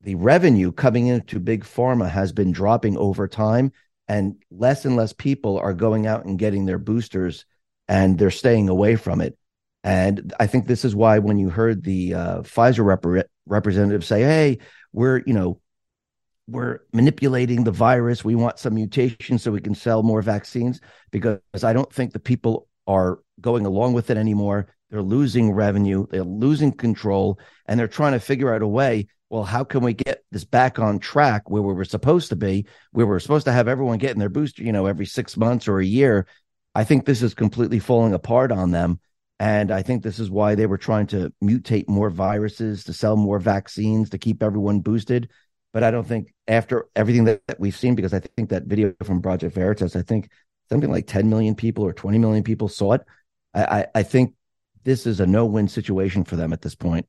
[0.00, 3.72] the revenue coming into big pharma has been dropping over time
[4.06, 7.44] and less and less people are going out and getting their boosters
[7.88, 9.37] and they're staying away from it
[9.84, 14.22] and i think this is why when you heard the uh, pfizer rep- representative say
[14.22, 14.58] hey
[14.92, 15.60] we're you know
[16.46, 21.40] we're manipulating the virus we want some mutation so we can sell more vaccines because
[21.62, 26.24] i don't think the people are going along with it anymore they're losing revenue, they're
[26.24, 29.08] losing control, and they're trying to figure out a way.
[29.28, 32.66] Well, how can we get this back on track where we were supposed to be,
[32.92, 35.78] where we're supposed to have everyone getting their booster, you know, every six months or
[35.78, 36.26] a year?
[36.74, 39.00] I think this is completely falling apart on them.
[39.40, 43.16] And I think this is why they were trying to mutate more viruses to sell
[43.16, 45.30] more vaccines to keep everyone boosted.
[45.72, 48.94] But I don't think after everything that, that we've seen, because I think that video
[49.04, 50.30] from Project Veritas, I think
[50.68, 53.02] something like 10 million people or 20 million people saw it.
[53.54, 54.34] I, I, I think
[54.84, 57.06] this is a no-win situation for them at this point.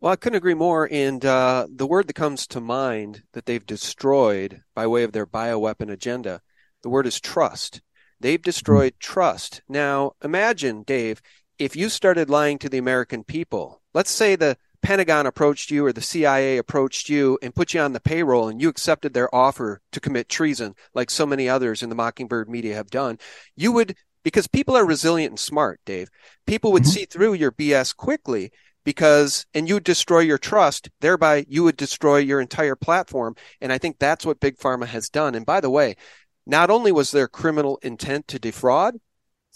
[0.00, 0.88] Well, I couldn't agree more.
[0.90, 5.26] And uh, the word that comes to mind that they've destroyed by way of their
[5.26, 6.40] bioweapon agenda,
[6.82, 7.80] the word is trust.
[8.20, 9.12] They've destroyed mm-hmm.
[9.12, 9.62] trust.
[9.68, 11.22] Now, imagine, Dave,
[11.58, 13.80] if you started lying to the American people.
[13.92, 17.94] Let's say the Pentagon approached you or the CIA approached you and put you on
[17.94, 21.88] the payroll and you accepted their offer to commit treason, like so many others in
[21.88, 23.18] the Mockingbird media have done.
[23.56, 26.08] You would because people are resilient and smart, Dave.
[26.46, 26.90] People would mm-hmm.
[26.90, 28.50] see through your BS quickly
[28.84, 33.36] because, and you destroy your trust, thereby you would destroy your entire platform.
[33.60, 35.34] And I think that's what Big Pharma has done.
[35.34, 35.96] And by the way,
[36.46, 38.96] not only was there criminal intent to defraud,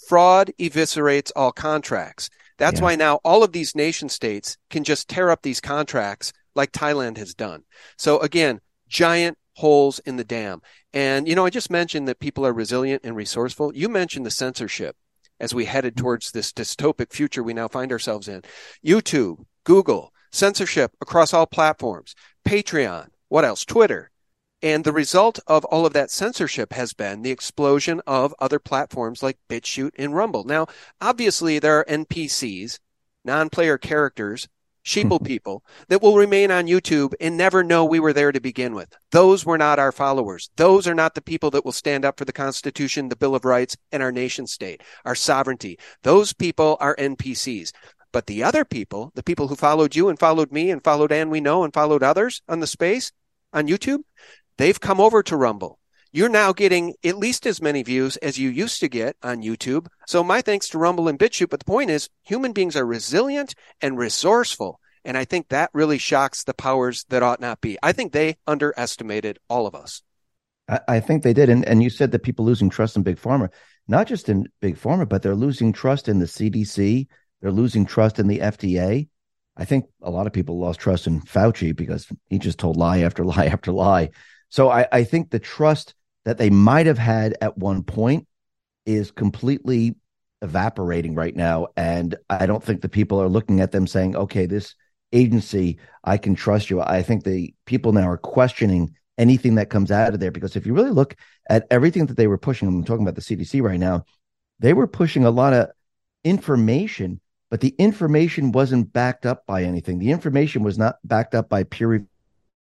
[0.07, 2.29] fraud eviscerates all contracts.
[2.57, 2.83] That's yeah.
[2.83, 7.17] why now all of these nation states can just tear up these contracts like Thailand
[7.17, 7.63] has done.
[7.97, 10.61] So again, giant holes in the dam.
[10.93, 13.75] And, you know, I just mentioned that people are resilient and resourceful.
[13.75, 14.95] You mentioned the censorship
[15.39, 16.03] as we headed mm-hmm.
[16.03, 18.41] towards this dystopic future we now find ourselves in.
[18.85, 22.15] YouTube, Google, censorship across all platforms,
[22.47, 23.63] Patreon, what else?
[23.63, 24.11] Twitter.
[24.61, 29.23] And the result of all of that censorship has been the explosion of other platforms
[29.23, 30.43] like BitChute and Rumble.
[30.43, 30.67] Now,
[30.99, 32.79] obviously, there are NPCs,
[33.23, 34.49] non player characters
[34.85, 35.25] sheeple hmm.
[35.25, 38.93] people that will remain on YouTube and never know we were there to begin with.
[39.11, 40.49] Those were not our followers.
[40.55, 43.45] Those are not the people that will stand up for the Constitution, the Bill of
[43.45, 45.77] Rights, and our nation state, our sovereignty.
[46.03, 47.71] Those people are NPCs.
[48.11, 51.29] But the other people, the people who followed you and followed me and followed Ann
[51.29, 53.11] we know and followed others on the space
[53.53, 54.01] on YouTube,
[54.59, 55.79] they've come over to Rumble
[56.11, 59.87] you're now getting at least as many views as you used to get on YouTube.
[60.07, 61.49] So my thanks to Rumble and BitChute.
[61.49, 64.79] But the point is, human beings are resilient and resourceful.
[65.05, 67.77] And I think that really shocks the powers that ought not be.
[67.83, 70.01] I think they underestimated all of us.
[70.67, 71.49] I, I think they did.
[71.49, 73.49] And, and you said that people losing trust in Big Pharma,
[73.87, 77.07] not just in Big Pharma, but they're losing trust in the CDC.
[77.41, 79.07] They're losing trust in the FDA.
[79.55, 83.01] I think a lot of people lost trust in Fauci because he just told lie
[83.01, 84.09] after lie after lie.
[84.49, 88.27] So I, I think the trust that they might have had at one point
[88.85, 89.95] is completely
[90.41, 91.67] evaporating right now.
[91.77, 94.75] And I don't think the people are looking at them saying, okay, this
[95.11, 96.81] agency, I can trust you.
[96.81, 100.65] I think the people now are questioning anything that comes out of there because if
[100.65, 101.15] you really look
[101.49, 104.05] at everything that they were pushing, I'm talking about the CDC right now,
[104.59, 105.69] they were pushing a lot of
[106.23, 109.99] information, but the information wasn't backed up by anything.
[109.99, 112.05] The information was not backed up by peer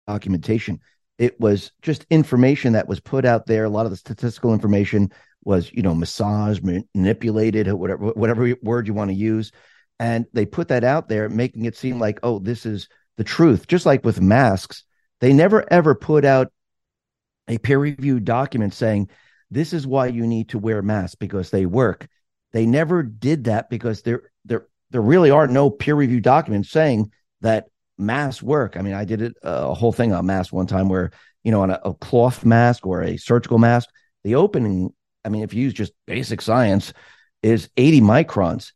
[0.07, 0.79] documentation.
[1.17, 3.63] It was just information that was put out there.
[3.63, 5.11] A lot of the statistical information
[5.43, 9.51] was, you know, massaged, manipulated, whatever whatever word you want to use,
[9.99, 13.67] and they put that out there, making it seem like, oh, this is the truth.
[13.67, 14.83] Just like with masks,
[15.21, 16.51] they never ever put out
[17.47, 19.09] a peer reviewed document saying
[19.49, 22.07] this is why you need to wear masks because they work.
[22.51, 27.11] They never did that because there there there really are no peer reviewed documents saying
[27.41, 28.77] that masks work.
[28.77, 31.11] I mean, I did it uh, a whole thing on masks one time where
[31.43, 33.89] you know on a, a cloth mask or a surgical mask,
[34.23, 34.93] the opening.
[35.25, 36.93] I mean, if you use just basic science,
[37.43, 38.71] is 80 microns,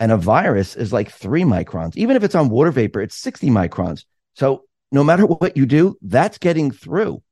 [0.00, 1.96] and a virus is like three microns.
[1.96, 4.04] Even if it's on water vapor, it's 60 microns.
[4.34, 7.22] So no matter what you do, that's getting through.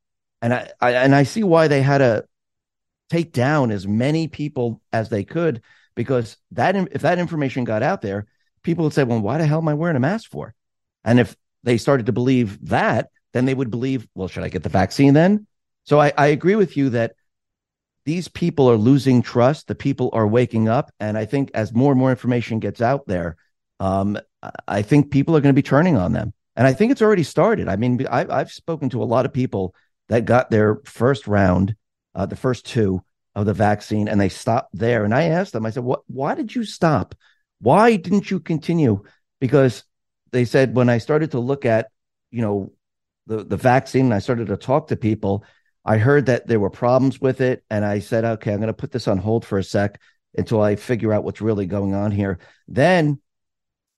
[0.43, 2.25] And I, I and I see why they had to
[3.11, 5.63] take down as many people as they could
[5.95, 8.27] because that if that information got out there,
[8.63, 10.55] people would say, "Well, why the hell am I wearing a mask for?"
[11.05, 14.63] And if they started to believe that, then they would believe, "Well, should I get
[14.63, 15.47] the vaccine then?"
[15.85, 17.15] So I, I agree with you that
[18.07, 19.67] these people are losing trust.
[19.67, 23.07] The people are waking up, and I think as more and more information gets out
[23.07, 23.37] there,
[23.81, 24.19] um,
[24.69, 26.33] I think people are going to be turning on them.
[26.57, 27.69] And I think it's already started.
[27.69, 29.75] I mean, I, I've spoken to a lot of people
[30.09, 31.75] that got their first round,
[32.15, 33.03] uh, the first two
[33.35, 35.05] of the vaccine, and they stopped there.
[35.05, 36.03] And I asked them, I said, "What?
[36.07, 37.15] Why did you stop?
[37.61, 39.03] Why didn't you continue?"
[39.41, 39.83] Because
[40.35, 41.89] they said when I started to look at,
[42.31, 42.73] you know,
[43.27, 45.45] the the vaccine, and I started to talk to people,
[45.85, 48.75] I heard that there were problems with it, and I said, "Okay, I'm going to
[48.75, 50.01] put this on hold for a sec
[50.37, 53.21] until I figure out what's really going on here." Then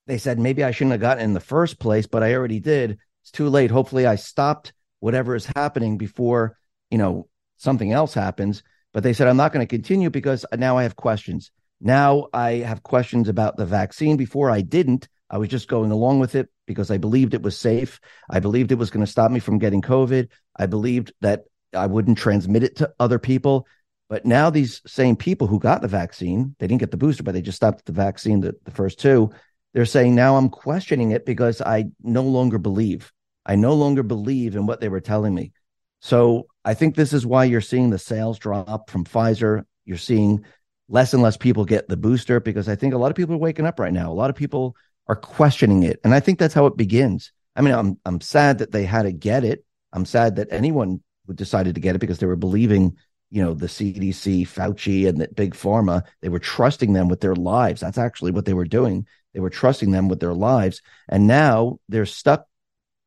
[0.06, 2.98] they said maybe I shouldn't have gotten in the first place, but I already did.
[3.22, 3.70] It's too late.
[3.70, 6.58] Hopefully, I stopped whatever is happening before
[6.90, 8.62] you know something else happens.
[8.92, 11.50] But they said I'm not going to continue because now I have questions.
[11.80, 14.16] Now I have questions about the vaccine.
[14.18, 15.08] Before I didn't.
[15.28, 18.00] I was just going along with it because I believed it was safe.
[18.30, 20.28] I believed it was going to stop me from getting COVID.
[20.56, 23.66] I believed that I wouldn't transmit it to other people.
[24.08, 27.34] But now these same people who got the vaccine, they didn't get the booster, but
[27.34, 29.30] they just stopped the vaccine, the, the first two.
[29.74, 33.12] They're saying now I'm questioning it because I no longer believe.
[33.44, 35.52] I no longer believe in what they were telling me.
[36.00, 39.64] So I think this is why you're seeing the sales drop from Pfizer.
[39.84, 40.44] You're seeing
[40.88, 43.38] less and less people get the booster because I think a lot of people are
[43.38, 44.10] waking up right now.
[44.10, 44.76] A lot of people
[45.08, 46.00] are questioning it.
[46.04, 47.32] And I think that's how it begins.
[47.54, 49.64] I mean, I'm I'm sad that they had to get it.
[49.92, 51.02] I'm sad that anyone
[51.34, 52.96] decided to get it because they were believing,
[53.30, 56.02] you know, the CDC, Fauci, and that big pharma.
[56.20, 57.80] They were trusting them with their lives.
[57.80, 59.06] That's actually what they were doing.
[59.32, 60.82] They were trusting them with their lives.
[61.08, 62.46] And now they're stuck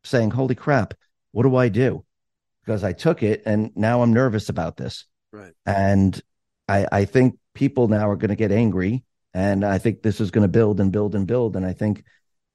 [0.04, 0.94] saying, holy crap,
[1.32, 2.06] what do I do?
[2.64, 5.06] Because I took it and now I'm nervous about this.
[5.32, 5.54] Right.
[5.66, 6.20] And
[6.68, 9.04] I, I think people now are going to get angry.
[9.34, 11.56] And I think this is going to build and build and build.
[11.56, 12.04] And I think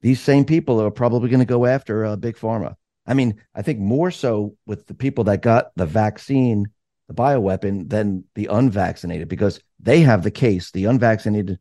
[0.02, 2.74] these same people are probably going to go after uh, big pharma.
[3.06, 6.66] I mean, I think more so with the people that got the vaccine,
[7.08, 10.70] the bioweapon, than the unvaccinated because they have the case.
[10.70, 11.58] The unvaccinated,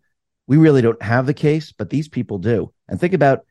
[0.48, 2.74] we really don't have the case, but these people do.
[2.88, 3.46] And think about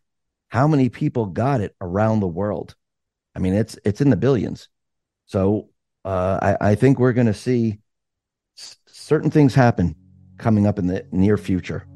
[0.48, 2.75] how many people got it around the world.
[3.35, 4.68] I mean, it's it's in the billions.
[5.27, 5.70] So
[6.05, 7.79] uh, I, I think we're going to see
[8.59, 9.96] s- certain things happen
[10.38, 11.87] coming up in the near future.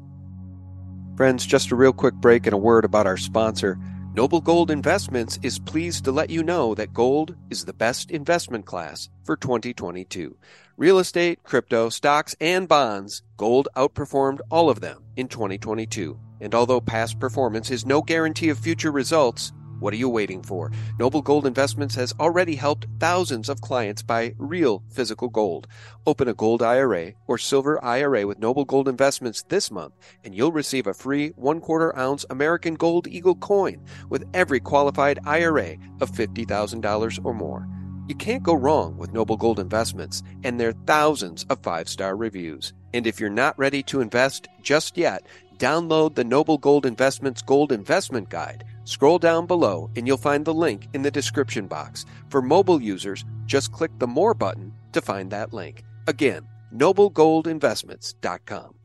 [1.15, 3.79] Friends, just a real quick break and a word about our sponsor.
[4.13, 8.65] Noble Gold Investments is pleased to let you know that gold is the best investment
[8.65, 10.35] class for 2022.
[10.75, 16.19] Real estate, crypto, stocks, and bonds, gold outperformed all of them in 2022.
[16.39, 20.71] And although past performance is no guarantee of future results, what are you waiting for?
[20.99, 25.67] Noble Gold Investments has already helped thousands of clients buy real physical gold.
[26.05, 30.51] Open a gold IRA or silver IRA with Noble Gold Investments this month, and you'll
[30.51, 36.11] receive a free one quarter ounce American Gold Eagle coin with every qualified IRA of
[36.11, 37.67] $50,000 or more.
[38.07, 42.73] You can't go wrong with Noble Gold Investments and their thousands of five star reviews.
[42.93, 47.71] And if you're not ready to invest just yet, download the Noble Gold Investments Gold
[47.71, 52.05] Investment Guide Scroll down below and you'll find the link in the description box.
[52.29, 55.83] For mobile users, just click the More button to find that link.
[56.07, 58.75] Again, noblegoldinvestments.com.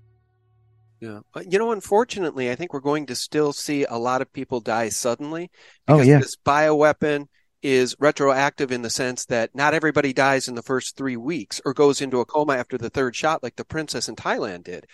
[1.01, 1.21] Yeah.
[1.49, 4.89] You know, unfortunately, I think we're going to still see a lot of people die
[4.89, 5.53] suddenly
[5.87, 6.19] oh, because oh, yeah.
[6.19, 7.29] this bioweapon
[7.63, 11.75] is retroactive in the sense that not everybody dies in the first three weeks or
[11.75, 14.89] goes into a coma after the third shot like the princess in Thailand did.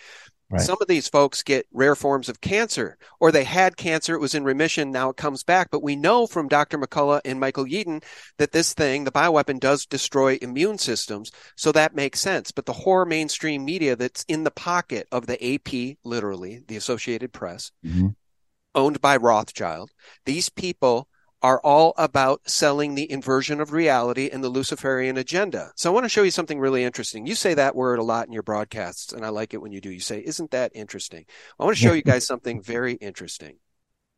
[0.51, 0.61] Right.
[0.61, 4.33] Some of these folks get rare forms of cancer, or they had cancer, it was
[4.33, 5.69] in remission, now it comes back.
[5.69, 6.79] But we know from Dr.
[6.79, 8.03] McCullough and Michael Yeadon
[8.39, 11.31] that this thing, the bioweapon, does destroy immune systems.
[11.55, 12.51] So that makes sense.
[12.51, 17.31] But the horror mainstream media that's in the pocket of the AP, literally, the Associated
[17.31, 18.07] Press, mm-hmm.
[18.73, 19.91] owned by Rothschild,
[20.25, 21.07] these people
[21.41, 25.71] are all about selling the inversion of reality and the Luciferian agenda.
[25.75, 27.25] So I want to show you something really interesting.
[27.25, 29.81] You say that word a lot in your broadcasts, and I like it when you
[29.81, 29.91] do.
[29.91, 31.25] You say, Isn't that interesting?
[31.59, 33.57] I want to show you guys something very interesting.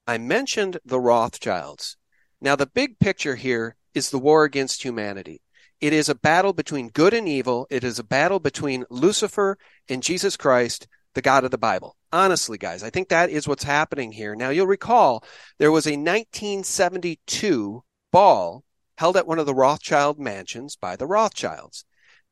[0.08, 1.98] I mentioned the Rothschilds.
[2.42, 5.42] Now, the big picture here is the war against humanity.
[5.80, 7.68] It is a battle between good and evil.
[7.70, 9.58] It is a battle between Lucifer
[9.90, 11.96] and Jesus Christ the God of the Bible.
[12.12, 14.36] Honestly, guys, I think that is what's happening here.
[14.36, 15.24] Now, you'll recall
[15.58, 18.64] there was a 1972 ball
[18.98, 21.86] held at one of the Rothschild mansions by the Rothschilds.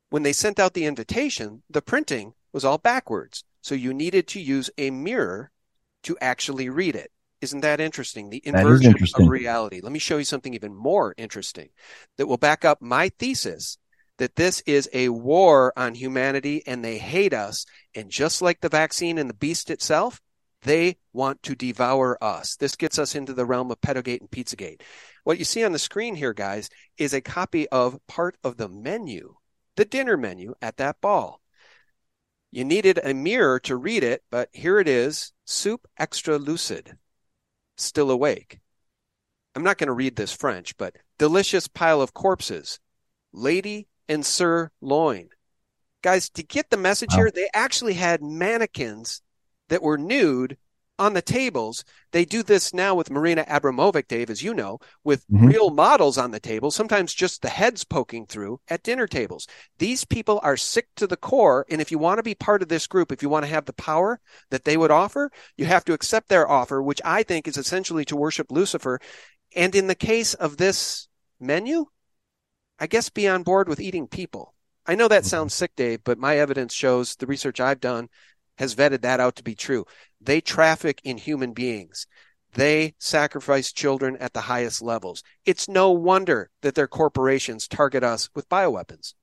[0.09, 3.43] When they sent out the invitation, the printing was all backwards.
[3.61, 5.51] So you needed to use a mirror
[6.03, 7.11] to actually read it.
[7.41, 8.29] Isn't that interesting?
[8.29, 9.25] The inversion interesting.
[9.25, 9.79] of reality.
[9.81, 11.69] Let me show you something even more interesting
[12.17, 13.77] that will back up my thesis
[14.19, 17.65] that this is a war on humanity and they hate us.
[17.95, 20.21] And just like the vaccine and the beast itself,
[20.63, 22.57] they want to devour us.
[22.57, 24.81] This gets us into the realm of Pedogate and Pizzagate.
[25.23, 28.67] What you see on the screen here, guys, is a copy of part of the
[28.67, 29.35] menu,
[29.77, 31.41] the dinner menu at that ball.
[32.51, 36.97] You needed a mirror to read it, but here it is soup extra lucid,
[37.77, 38.59] still awake.
[39.55, 42.79] I'm not going to read this French, but delicious pile of corpses,
[43.31, 45.29] lady and sirloin.
[46.01, 47.17] Guys, to get the message wow.
[47.17, 49.21] here, they actually had mannequins
[49.69, 50.57] that were nude
[50.97, 51.85] on the tables.
[52.11, 55.47] They do this now with Marina Abramovic, Dave, as you know, with mm-hmm.
[55.47, 59.47] real models on the table, sometimes just the heads poking through at dinner tables.
[59.77, 61.65] These people are sick to the core.
[61.69, 63.65] And if you want to be part of this group, if you want to have
[63.65, 64.19] the power
[64.51, 68.05] that they would offer, you have to accept their offer, which I think is essentially
[68.05, 68.99] to worship Lucifer.
[69.55, 71.07] And in the case of this
[71.39, 71.85] menu,
[72.79, 74.53] I guess, be on board with eating people.
[74.85, 75.27] I know that mm-hmm.
[75.27, 78.09] sounds sick, Dave, but my evidence shows the research I've done
[78.57, 79.85] has vetted that out to be true.
[80.19, 82.07] They traffic in human beings.
[82.53, 85.23] They sacrifice children at the highest levels.
[85.45, 89.13] It's no wonder that their corporations target us with bioweapons.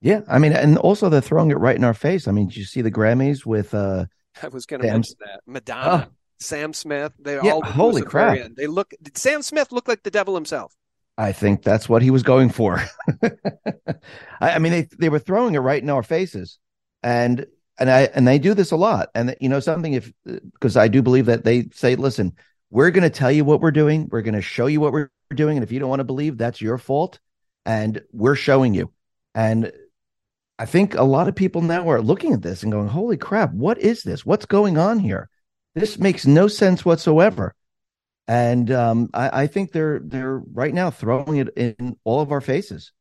[0.00, 2.28] Yeah, I mean, and also they're throwing it right in our face.
[2.28, 3.74] I mean, did you see the Grammys with?
[3.74, 4.06] uh
[4.42, 6.14] I was going to mention that Madonna, oh.
[6.40, 7.12] Sam Smith.
[7.18, 8.38] They yeah, all holy crap.
[8.56, 8.92] They look.
[9.14, 10.74] Sam Smith looked like the devil himself.
[11.16, 12.82] I think that's what he was going for.
[13.22, 13.94] I,
[14.40, 16.58] I, mean, they they were throwing it right in our faces,
[17.02, 17.46] and
[17.78, 19.10] and I and they do this a lot.
[19.14, 22.32] And you know something, if because I do believe that they say, listen,
[22.70, 25.10] we're going to tell you what we're doing, we're going to show you what we're
[25.34, 27.20] doing, and if you don't want to believe, that's your fault,
[27.64, 28.90] and we're showing you.
[29.36, 29.72] And
[30.58, 33.52] I think a lot of people now are looking at this and going, "Holy crap,
[33.52, 34.26] what is this?
[34.26, 35.28] What's going on here?
[35.76, 37.54] This makes no sense whatsoever."
[38.26, 42.40] And um, I, I, think they're they're right now throwing it in all of our
[42.40, 42.92] faces,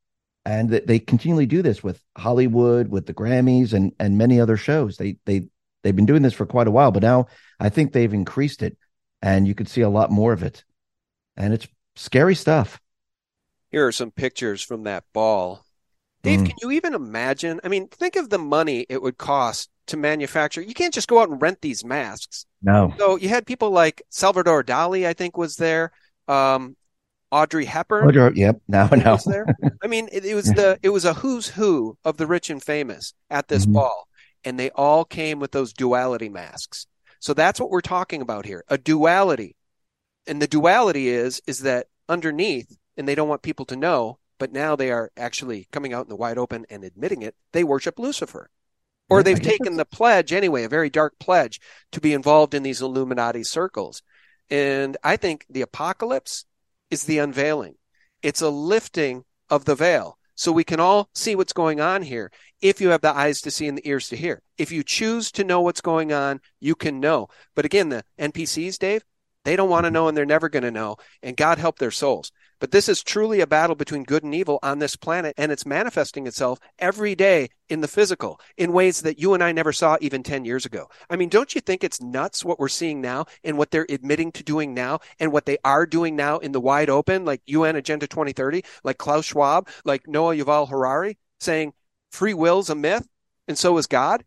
[0.45, 4.57] and they, they continually do this with Hollywood, with the Grammys, and and many other
[4.57, 4.97] shows.
[4.97, 5.47] They they
[5.83, 7.27] they've been doing this for quite a while, but now
[7.59, 8.77] I think they've increased it,
[9.21, 10.63] and you could see a lot more of it,
[11.37, 12.81] and it's scary stuff.
[13.69, 15.65] Here are some pictures from that ball.
[16.23, 16.45] Dave, mm.
[16.47, 17.59] can you even imagine?
[17.63, 20.61] I mean, think of the money it would cost to manufacture.
[20.61, 22.45] You can't just go out and rent these masks.
[22.61, 22.93] No.
[22.97, 25.91] So you had people like Salvador Dali, I think, was there.
[26.29, 26.77] Um,
[27.29, 28.07] Audrey Hepburn.
[28.07, 28.61] Audrey, yep.
[28.67, 29.17] Now, now.
[29.17, 29.45] there.
[29.83, 32.63] I mean, it, it, was the it was a who's who of the rich and
[32.63, 33.73] famous at this mm-hmm.
[33.73, 34.07] ball,
[34.45, 36.87] and they all came with those duality masks.
[37.19, 39.55] So that's what we're talking about here, a duality.
[40.25, 44.51] And the duality is is that underneath, and they don't want people to know, but
[44.51, 47.33] now they are actually coming out in the wide open and admitting it.
[47.53, 48.49] They worship Lucifer
[49.09, 51.61] or they've taken the pledge anyway, a very dark pledge
[51.93, 54.01] to be involved in these Illuminati circles.
[54.49, 56.43] And I think the apocalypse
[56.91, 57.75] is the unveiling.
[58.21, 60.17] It's a lifting of the veil.
[60.35, 62.29] So we can all see what's going on here
[62.61, 64.41] if you have the eyes to see and the ears to hear.
[64.57, 67.29] If you choose to know what's going on, you can know.
[67.55, 69.05] But again, the NPCs, Dave,
[69.45, 69.93] they don't want to mm-hmm.
[69.93, 70.97] know and they're never going to know.
[71.21, 72.33] And God help their souls.
[72.63, 75.65] But this is truly a battle between good and evil on this planet, and it's
[75.65, 79.97] manifesting itself every day in the physical in ways that you and I never saw
[79.99, 80.87] even 10 years ago.
[81.09, 84.31] I mean, don't you think it's nuts what we're seeing now and what they're admitting
[84.31, 87.75] to doing now and what they are doing now in the wide open, like UN
[87.75, 91.73] Agenda 2030, like Klaus Schwab, like Noah Yuval Harari saying
[92.11, 93.09] free will's a myth
[93.45, 94.23] and so is God?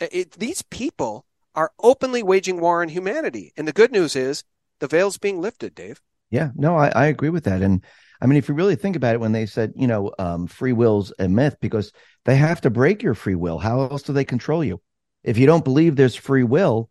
[0.00, 3.52] It, these people are openly waging war on humanity.
[3.58, 4.42] And the good news is
[4.78, 6.00] the veil's being lifted, Dave.
[6.32, 7.62] Yeah, no, I, I agree with that.
[7.62, 7.84] And
[8.20, 10.72] I mean, if you really think about it, when they said, you know, um, free
[10.72, 11.92] will's a myth because
[12.24, 13.58] they have to break your free will.
[13.58, 14.80] How else do they control you?
[15.22, 16.90] if you don't believe there's free will,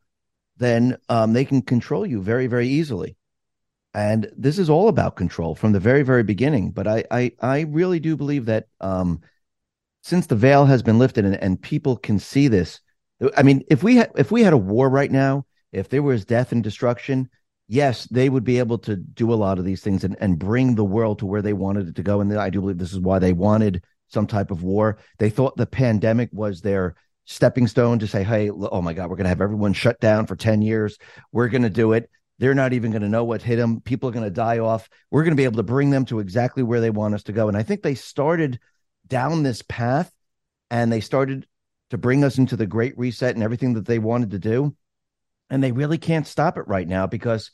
[0.57, 3.17] then um, they can control you very, very easily.
[3.93, 6.71] And this is all about control from the very, very beginning.
[6.71, 9.21] But I, I, I really do believe that um,
[10.01, 12.79] since the veil has been lifted and, and people can see this,
[13.35, 16.25] I mean, if we had if we had a war right now, if there was
[16.25, 17.29] death and destruction,
[17.71, 20.75] yes, they would be able to do a lot of these things and, and bring
[20.75, 22.19] the world to where they wanted it to go.
[22.19, 24.97] And I do believe this is why they wanted some type of war.
[25.19, 29.15] They thought the pandemic was their stepping stone to say, hey, oh my God, we're
[29.15, 30.97] going to have everyone shut down for 10 years.
[31.31, 32.09] We're going to do it.
[32.39, 33.79] They're not even going to know what hit them.
[33.79, 34.89] People are going to die off.
[35.09, 37.31] We're going to be able to bring them to exactly where they want us to
[37.31, 37.47] go.
[37.47, 38.59] And I think they started
[39.07, 40.11] down this path
[40.69, 41.47] and they started
[41.91, 44.75] to bring us into the great reset and everything that they wanted to do.
[45.49, 47.51] And they really can't stop it right now because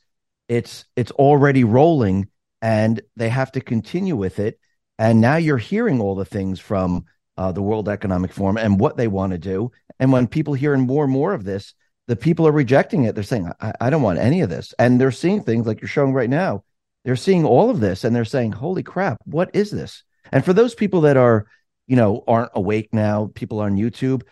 [0.47, 2.29] it's it's already rolling
[2.61, 4.59] and they have to continue with it.
[4.97, 7.05] And now you're hearing all the things from
[7.37, 9.71] uh, the World Economic Forum and what they want to do.
[9.99, 11.73] And when people hearing more and more of this,
[12.07, 13.13] the people are rejecting it.
[13.13, 14.73] They're saying, I, I don't want any of this.
[14.79, 16.63] And they're seeing things like you're showing right now.
[17.05, 20.03] They're seeing all of this and they're saying, holy crap, what is this?
[20.31, 21.47] And for those people that are,
[21.85, 24.23] you know, aren't awake now, people on YouTube,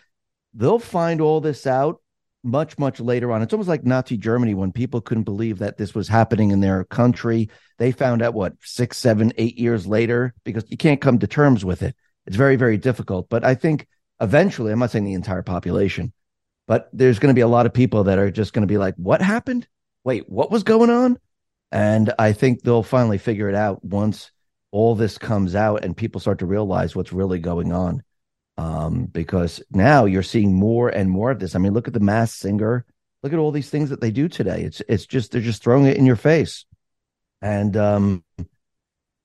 [0.52, 2.00] they'll find all this out
[2.46, 3.42] much, much later on.
[3.42, 6.84] It's almost like Nazi Germany when people couldn't believe that this was happening in their
[6.84, 7.50] country.
[7.78, 11.64] They found out what, six, seven, eight years later, because you can't come to terms
[11.64, 11.94] with it.
[12.26, 13.28] It's very, very difficult.
[13.28, 13.86] But I think
[14.20, 16.12] eventually, I'm not saying the entire population,
[16.66, 18.78] but there's going to be a lot of people that are just going to be
[18.78, 19.66] like, what happened?
[20.04, 21.18] Wait, what was going on?
[21.72, 24.30] And I think they'll finally figure it out once
[24.70, 28.02] all this comes out and people start to realize what's really going on.
[28.58, 31.54] Um, because now you're seeing more and more of this.
[31.54, 32.86] I mean, look at the Masked Singer.
[33.22, 34.62] Look at all these things that they do today.
[34.62, 36.64] It's it's just they're just throwing it in your face,
[37.42, 38.24] and um,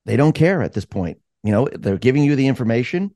[0.05, 1.19] they don't care at this point.
[1.43, 3.15] You know, they're giving you the information.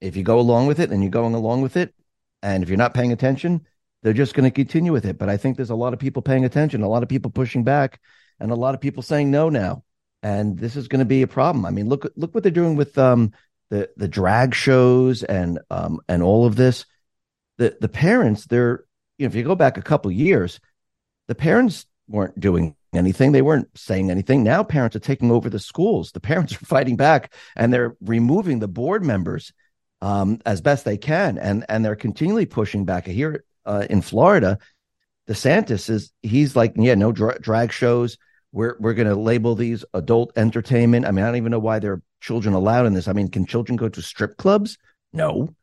[0.00, 1.94] If you go along with it, then you're going along with it.
[2.42, 3.66] And if you're not paying attention,
[4.02, 5.18] they're just going to continue with it.
[5.18, 7.64] But I think there's a lot of people paying attention, a lot of people pushing
[7.64, 8.00] back,
[8.38, 9.84] and a lot of people saying no now.
[10.22, 11.64] And this is going to be a problem.
[11.64, 13.32] I mean, look look what they're doing with um,
[13.74, 16.86] the the drag shows and um, and all of this.
[17.58, 18.84] The the parents, they're
[19.18, 20.60] you know, if you go back a couple years,
[21.26, 23.32] the parents weren't doing anything.
[23.32, 24.44] They weren't saying anything.
[24.44, 26.12] Now parents are taking over the schools.
[26.12, 29.52] The parents are fighting back and they're removing the board members
[30.00, 33.06] um, as best they can, and and they're continually pushing back.
[33.06, 34.58] Here uh, in Florida,
[35.28, 38.18] DeSantis is he's like, yeah, no dra- drag shows.
[38.52, 41.06] We're we're going to label these adult entertainment.
[41.06, 43.06] I mean, I don't even know why there are children allowed in this.
[43.06, 44.78] I mean, can children go to strip clubs?
[45.12, 45.54] No.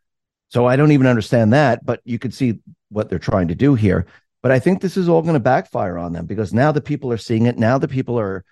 [0.49, 1.83] So I don't even understand that.
[1.83, 2.59] But you could see
[2.89, 4.05] what they're trying to do here.
[4.43, 7.11] But I think this is all going to backfire on them because now the people
[7.11, 7.57] are seeing it.
[7.57, 8.45] Now the people are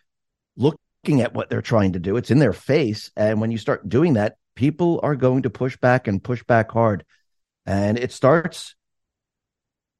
[0.57, 2.18] looking at what they're trying to do.
[2.18, 3.12] It's in their face.
[3.16, 6.72] And when you start doing that, people are going to push back and push back
[6.72, 7.05] hard.
[7.66, 8.76] And it starts,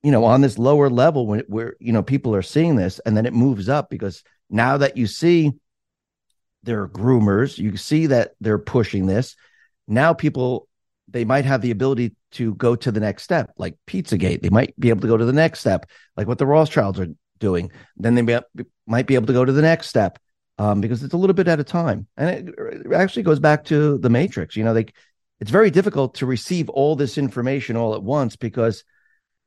[0.02, 3.16] you know, on this lower level when where, you know, people are seeing this and
[3.16, 5.54] then it moves up because now that you see
[6.64, 9.36] they're groomers, you see that they're pushing this.
[9.88, 10.68] Now people
[11.12, 14.42] they might have the ability to go to the next step, like Pizzagate.
[14.42, 17.08] They might be able to go to the next step, like what the Rothschilds are
[17.40, 17.72] doing.
[17.98, 18.38] Then they be,
[18.86, 20.20] might be able to go to the next step
[20.60, 22.08] um, because it's a little bit at a time.
[22.18, 24.56] And it, it actually goes back to the Matrix.
[24.56, 24.86] You know, they
[25.40, 28.84] it's very difficult to receive all this information all at once because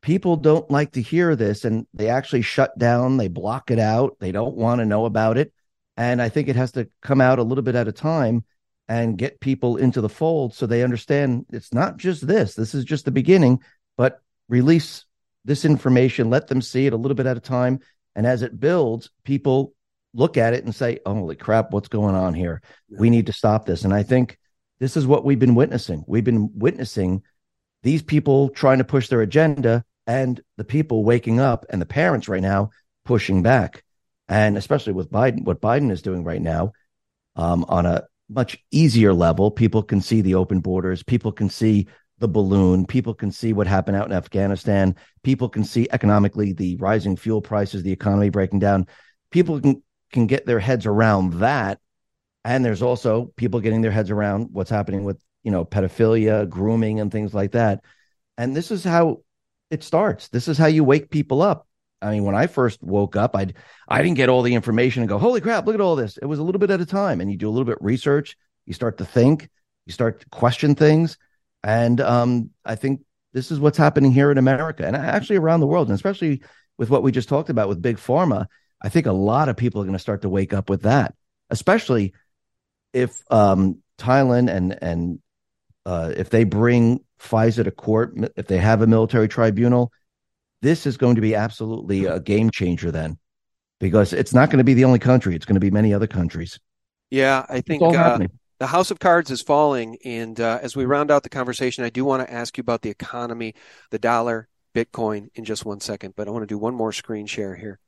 [0.01, 4.17] people don't like to hear this and they actually shut down, they block it out,
[4.19, 5.53] they don't want to know about it.
[5.97, 8.45] And I think it has to come out a little bit at a time
[8.89, 12.55] and get people into the fold so they understand it's not just this.
[12.55, 13.61] This is just the beginning,
[13.97, 15.05] but release
[15.45, 17.81] this information, let them see it a little bit at a time.
[18.15, 19.75] And as it builds, people
[20.15, 22.63] look at it and say, holy crap, what's going on here?
[22.89, 23.85] We need to stop this.
[23.85, 24.39] And I think
[24.79, 26.05] this is what we've been witnessing.
[26.07, 27.23] We've been witnessing
[27.83, 32.29] these people trying to push their agenda and the people waking up and the parents
[32.29, 32.71] right now
[33.05, 33.85] pushing back.
[34.33, 36.73] And especially with Biden, what Biden is doing right now
[37.37, 39.51] um, on a much easier level.
[39.51, 41.03] People can see the open borders.
[41.03, 41.87] People can see
[42.19, 42.87] the balloon.
[42.87, 44.97] People can see what happened out in Afghanistan.
[45.23, 48.87] People can see economically the rising fuel prices, the economy breaking down.
[49.31, 51.79] People can can get their heads around that.
[52.43, 57.01] And there's also people getting their heads around what's happening with, you know, pedophilia, grooming,
[57.01, 57.85] and things like that.
[58.39, 59.25] And this is how
[59.71, 60.29] it starts.
[60.29, 61.67] This is how you wake people up.
[62.03, 63.55] I mean, when I first woke up, I'd
[63.89, 66.27] I didn't get all the information and go, "Holy crap, look at all this." It
[66.27, 68.37] was a little bit at a time, and you do a little bit research.
[68.67, 69.49] You start to think,
[69.87, 71.19] you start to question things,
[71.63, 75.67] and um, I think this is what's happening here in America and actually around the
[75.67, 76.43] world, and especially
[76.79, 78.47] with what we just talked about with big pharma.
[78.83, 81.15] I think a lot of people are going to start to wake up with that,
[81.51, 82.15] especially
[82.93, 85.21] if um, Thailand and and
[85.87, 89.93] uh, if they bring Pfizer to court, if they have a military tribunal,
[90.63, 93.19] this is going to be absolutely a game changer then,
[93.79, 96.07] because it's not going to be the only country; it's going to be many other
[96.07, 96.59] countries.
[97.11, 98.19] Yeah, I think uh,
[98.59, 99.99] the house of cards is falling.
[100.05, 102.81] And uh, as we round out the conversation, I do want to ask you about
[102.81, 103.55] the economy,
[103.91, 107.27] the dollar, Bitcoin in just one second, but I want to do one more screen
[107.27, 107.79] share here.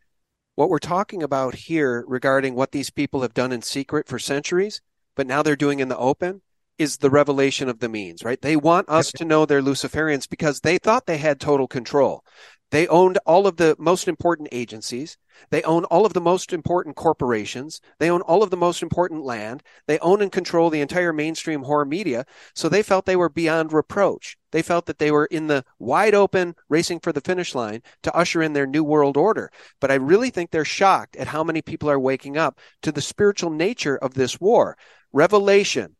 [0.55, 4.81] What we're talking about here regarding what these people have done in secret for centuries,
[5.17, 6.43] but now they're doing in the open,
[6.77, 8.41] is the revelation of the means, right?
[8.41, 12.25] They want us to know they're Luciferians because they thought they had total control.
[12.75, 15.17] They owned all of the most important agencies.
[15.51, 17.81] They own all of the most important corporations.
[18.01, 19.63] They own all of the most important land.
[19.87, 22.27] They own and control the entire mainstream horror media.
[22.53, 24.37] So they felt they were beyond reproach.
[24.51, 28.13] They felt that they were in the wide open racing for the finish line to
[28.13, 29.53] usher in their new world order.
[29.81, 33.01] But I really think they're shocked at how many people are waking up to the
[33.01, 34.77] spiritual nature of this war.
[35.13, 35.95] Revelation,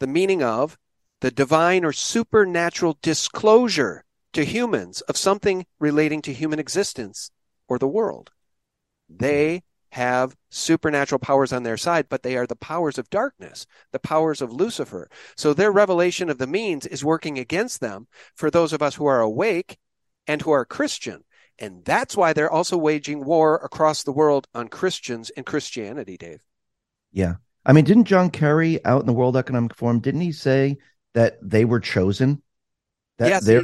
[0.00, 0.78] the meaning of
[1.20, 4.03] the divine or supernatural disclosure
[4.34, 7.30] to humans of something relating to human existence
[7.68, 8.30] or the world.
[9.08, 13.98] They have supernatural powers on their side, but they are the powers of darkness, the
[14.00, 15.08] powers of Lucifer.
[15.36, 19.06] So their revelation of the means is working against them for those of us who
[19.06, 19.78] are awake
[20.26, 21.22] and who are Christian.
[21.60, 26.42] And that's why they're also waging war across the world on Christians and Christianity, Dave.
[27.12, 27.34] Yeah.
[27.64, 30.78] I mean, didn't John Kerry out in the World Economic Forum, didn't he say
[31.14, 32.42] that they were chosen
[33.18, 33.62] that yes, they're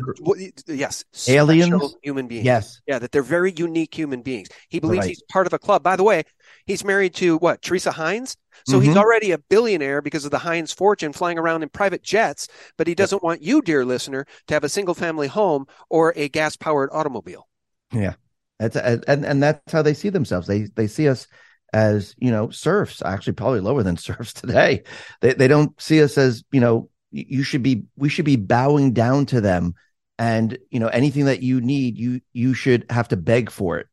[0.69, 2.45] yes, aliens, human beings.
[2.45, 4.49] Yes, yeah, that they're very unique human beings.
[4.69, 5.09] He believes right.
[5.09, 5.83] he's part of a club.
[5.83, 6.23] By the way,
[6.67, 8.37] he's married to what Teresa Heinz,
[8.67, 8.87] so mm-hmm.
[8.87, 12.47] he's already a billionaire because of the Heinz fortune, flying around in private jets.
[12.79, 16.29] But he doesn't want you, dear listener, to have a single family home or a
[16.29, 17.49] gas powered automobile.
[17.93, 18.15] Yeah,
[18.61, 20.47] that's and and that's how they see themselves.
[20.47, 21.27] They they see us
[21.73, 24.83] as you know serfs actually probably lower than serfs today
[25.21, 28.93] they they don't see us as you know you should be we should be bowing
[28.93, 29.75] down to them.
[30.19, 33.87] And you know anything that you need you you should have to beg for it.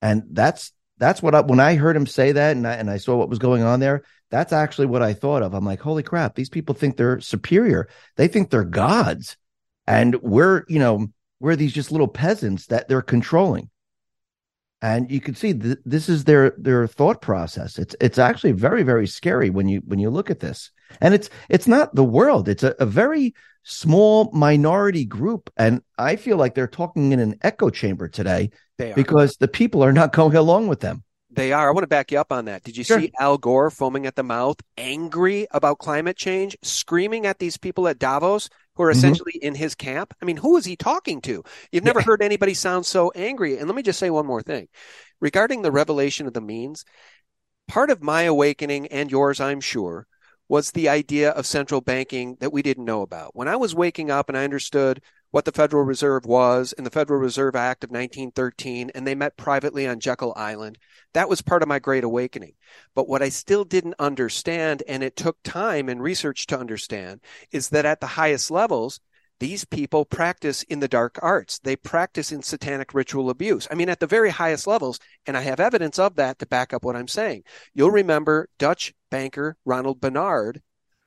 [0.00, 2.98] And that's that's what I, when I heard him say that and I, and I
[2.98, 5.54] saw what was going on there that's actually what I thought of.
[5.54, 7.88] I'm like holy crap these people think they're superior.
[8.16, 9.36] They think they're gods.
[9.86, 11.08] And we're you know
[11.40, 13.70] we're these just little peasants that they're controlling.
[14.82, 17.78] And you can see th- this is their their thought process.
[17.78, 20.70] It's it's actually very very scary when you when you look at this
[21.00, 26.16] and it's it's not the world it's a, a very small minority group and i
[26.16, 28.50] feel like they're talking in an echo chamber today
[28.94, 31.02] because the people are not going along with them
[31.36, 31.68] they are.
[31.68, 32.64] I want to back you up on that.
[32.64, 32.98] Did you sure.
[32.98, 37.88] see Al Gore foaming at the mouth, angry about climate change, screaming at these people
[37.88, 38.98] at Davos who are mm-hmm.
[38.98, 39.48] essentially mm-hmm.
[39.48, 40.14] in his camp?
[40.20, 41.44] I mean, who is he talking to?
[41.70, 42.06] You've never yeah.
[42.06, 43.58] heard anybody sound so angry.
[43.58, 44.68] And let me just say one more thing
[45.20, 46.84] regarding the revelation of the means.
[47.68, 50.06] Part of my awakening and yours, I'm sure,
[50.48, 53.34] was the idea of central banking that we didn't know about.
[53.34, 56.90] When I was waking up and I understood what the Federal Reserve was in the
[56.90, 60.78] Federal Reserve Act of 1913, and they met privately on Jekyll Island,
[61.14, 62.52] that was part of my great awakening.
[62.94, 67.20] But what I still didn't understand, and it took time and research to understand,
[67.50, 69.00] is that at the highest levels,
[69.38, 71.58] these people practice in the dark arts.
[71.58, 73.68] They practice in satanic ritual abuse.
[73.70, 76.72] I mean, at the very highest levels, and I have evidence of that to back
[76.72, 77.42] up what I'm saying.
[77.74, 80.62] You'll remember Dutch banker Ronald Bernard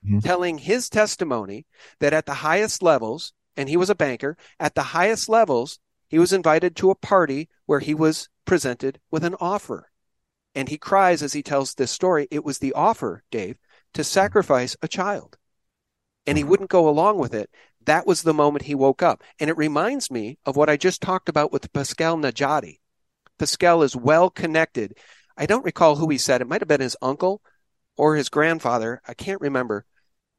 [0.05, 0.19] mm-hmm.
[0.19, 1.65] telling his testimony
[1.99, 6.19] that at the highest levels, and he was a banker, at the highest levels, he
[6.19, 9.89] was invited to a party where he was presented with an offer.
[10.55, 12.27] And he cries as he tells this story.
[12.31, 13.57] It was the offer, Dave,
[13.93, 15.37] to sacrifice a child.
[16.25, 16.51] And he mm-hmm.
[16.51, 17.49] wouldn't go along with it.
[17.85, 19.23] That was the moment he woke up.
[19.39, 22.79] And it reminds me of what I just talked about with Pascal Najadi.
[23.37, 24.97] Pascal is well connected.
[25.37, 26.41] I don't recall who he said.
[26.41, 27.41] It might have been his uncle
[27.99, 29.85] or his grandfather, I can't remember,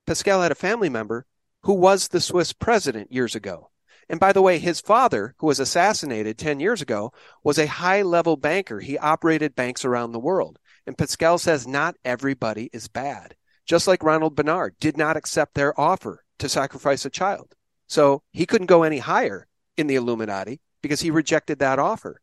[0.07, 1.26] Pascal had a family member
[1.64, 3.70] who was the Swiss president years ago.
[4.09, 7.12] And by the way, his father, who was assassinated 10 years ago,
[7.45, 8.80] was a high level banker.
[8.80, 10.59] He operated banks around the world.
[10.86, 13.36] And Pascal says not everybody is bad.
[13.66, 17.55] Just like Ronald Bernard did not accept their offer to sacrifice a child.
[17.86, 22.20] So he couldn't go any higher in the Illuminati because he rejected that offer.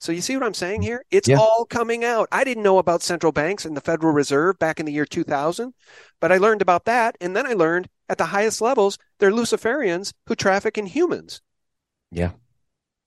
[0.00, 1.04] So you see what I'm saying here?
[1.10, 1.38] It's yeah.
[1.38, 2.28] all coming out.
[2.30, 5.74] I didn't know about central banks and the Federal Reserve back in the year 2000,
[6.20, 7.16] but I learned about that.
[7.20, 11.40] And then I learned at the highest levels, they're Luciferians who traffic in humans.
[12.12, 12.30] Yeah.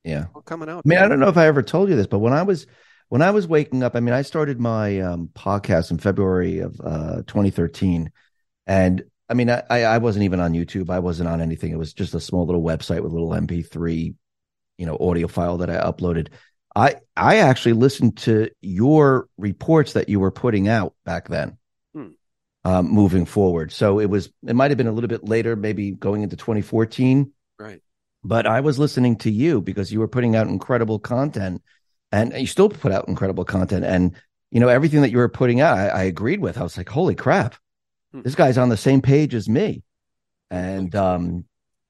[0.04, 0.26] Yeah.
[0.36, 0.84] All coming out.
[0.86, 2.68] I mean, I don't know if I ever told you this, but when I was
[3.10, 6.80] when I was waking up, I mean, I started my um, podcast in February of
[6.82, 8.10] uh, 2013.
[8.68, 10.90] And I mean, I, I wasn't even on YouTube.
[10.90, 11.72] I wasn't on anything.
[11.72, 14.14] It was just a small little website with a little MP3,
[14.78, 16.28] you know, audio file that I uploaded
[16.76, 21.58] I I actually listened to your reports that you were putting out back then.
[21.94, 22.08] Hmm.
[22.64, 23.72] um, moving forward.
[23.72, 27.32] So it was it might have been a little bit later, maybe going into 2014.
[27.60, 27.82] Right.
[28.24, 31.62] But I was listening to you because you were putting out incredible content,
[32.12, 33.84] and you still put out incredible content.
[33.84, 34.16] And
[34.52, 36.58] you know everything that you were putting out, I, I agreed with.
[36.58, 37.56] I was like, holy crap.
[38.14, 39.84] This guy's on the same page as me.
[40.50, 41.46] And um,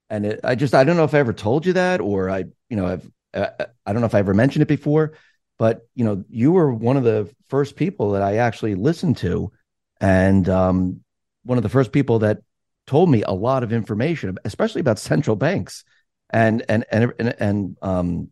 [0.10, 2.46] and it, I just I don't know if I ever told you that or I
[2.70, 5.14] you know I've uh, I don't know if I ever mentioned it before,
[5.58, 9.52] but you know you were one of the first people that I actually listened to
[10.00, 11.02] and um,
[11.44, 12.40] one of the first people that
[12.88, 15.84] told me a lot of information, especially about central banks
[16.32, 18.32] and and and and, and um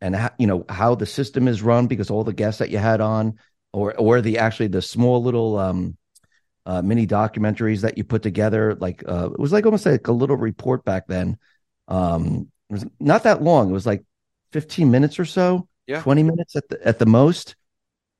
[0.00, 2.78] and how, you know how the system is run because all the guests that you
[2.78, 3.38] had on
[3.72, 5.96] or or the actually the small little um
[6.66, 8.74] uh, mini documentaries that you put together.
[8.74, 11.38] Like uh, it was like almost like a little report back then.
[11.88, 13.70] Um it was not that long.
[13.70, 14.04] It was like
[14.52, 16.02] 15 minutes or so yeah.
[16.02, 17.56] 20 minutes at the at the most.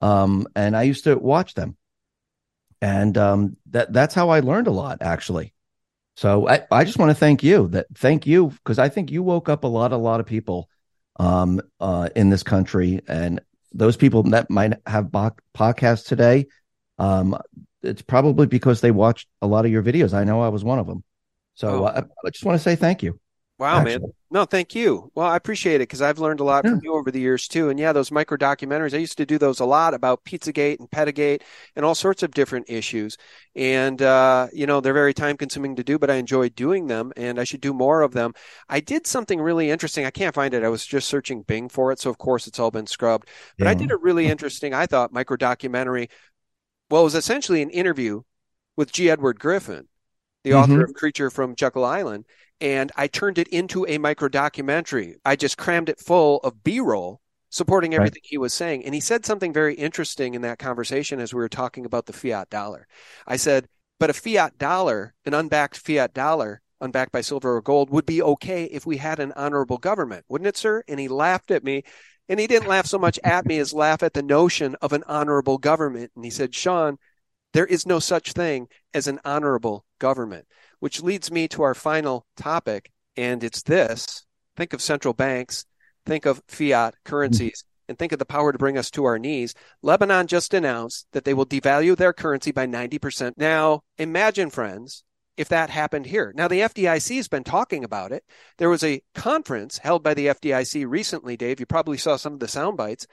[0.00, 1.76] Um and i used to watch them.
[2.80, 5.52] And um, that that's how I learned a lot actually.
[6.16, 7.68] So I, I just want to thank you.
[7.68, 10.68] That thank you because I think you woke up a lot a lot of people
[11.18, 13.40] um, uh, in this country, and
[13.72, 16.46] those people that might have bo- podcasts today,
[16.98, 17.36] um,
[17.82, 20.14] it's probably because they watched a lot of your videos.
[20.14, 21.04] I know I was one of them.
[21.54, 21.86] So oh.
[21.86, 23.18] I, I just want to say thank you.
[23.58, 24.00] Wow, Actually.
[24.00, 24.12] man.
[24.30, 25.10] No, thank you.
[25.14, 26.72] Well, I appreciate it because I've learned a lot yeah.
[26.72, 27.70] from you over the years too.
[27.70, 30.90] And yeah, those micro documentaries, I used to do those a lot about Pizzagate and
[30.90, 31.42] Pedogate
[31.74, 33.16] and all sorts of different issues.
[33.54, 37.12] And, uh, you know, they're very time consuming to do, but I enjoy doing them
[37.16, 38.34] and I should do more of them.
[38.68, 40.04] I did something really interesting.
[40.04, 40.64] I can't find it.
[40.64, 42.00] I was just searching Bing for it.
[42.00, 43.28] So, of course, it's all been scrubbed.
[43.58, 43.70] But yeah.
[43.70, 46.10] I did a really interesting, I thought, micro documentary.
[46.90, 48.22] Well, it was essentially an interview
[48.76, 49.10] with G.
[49.10, 49.88] Edward Griffin,
[50.44, 50.72] the mm-hmm.
[50.72, 52.24] author of Creature from Jekyll Island
[52.60, 55.16] and I turned it into a micro documentary.
[55.24, 57.20] I just crammed it full of B roll
[57.50, 58.30] supporting everything right.
[58.30, 58.84] he was saying.
[58.84, 62.12] And he said something very interesting in that conversation as we were talking about the
[62.12, 62.86] fiat dollar.
[63.26, 63.68] I said,
[63.98, 68.20] but a fiat dollar, an unbacked fiat dollar, unbacked by silver or gold, would be
[68.20, 70.82] okay if we had an honorable government, wouldn't it, sir?
[70.88, 71.84] And he laughed at me.
[72.28, 75.04] And he didn't laugh so much at me as laugh at the notion of an
[75.06, 76.10] honorable government.
[76.16, 76.98] And he said, Sean,
[77.52, 80.46] there is no such thing as an honorable government
[80.80, 84.24] which leads me to our final topic, and it's this
[84.56, 85.66] think of central banks,
[86.06, 89.54] think of fiat currencies, and think of the power to bring us to our knees.
[89.82, 93.34] Lebanon just announced that they will devalue their currency by 90%.
[93.36, 95.04] Now, imagine, friends,
[95.36, 96.32] if that happened here.
[96.34, 98.24] Now, the FDIC has been talking about it.
[98.58, 101.60] There was a conference held by the FDIC recently, Dave.
[101.60, 103.06] You probably saw some of the sound bites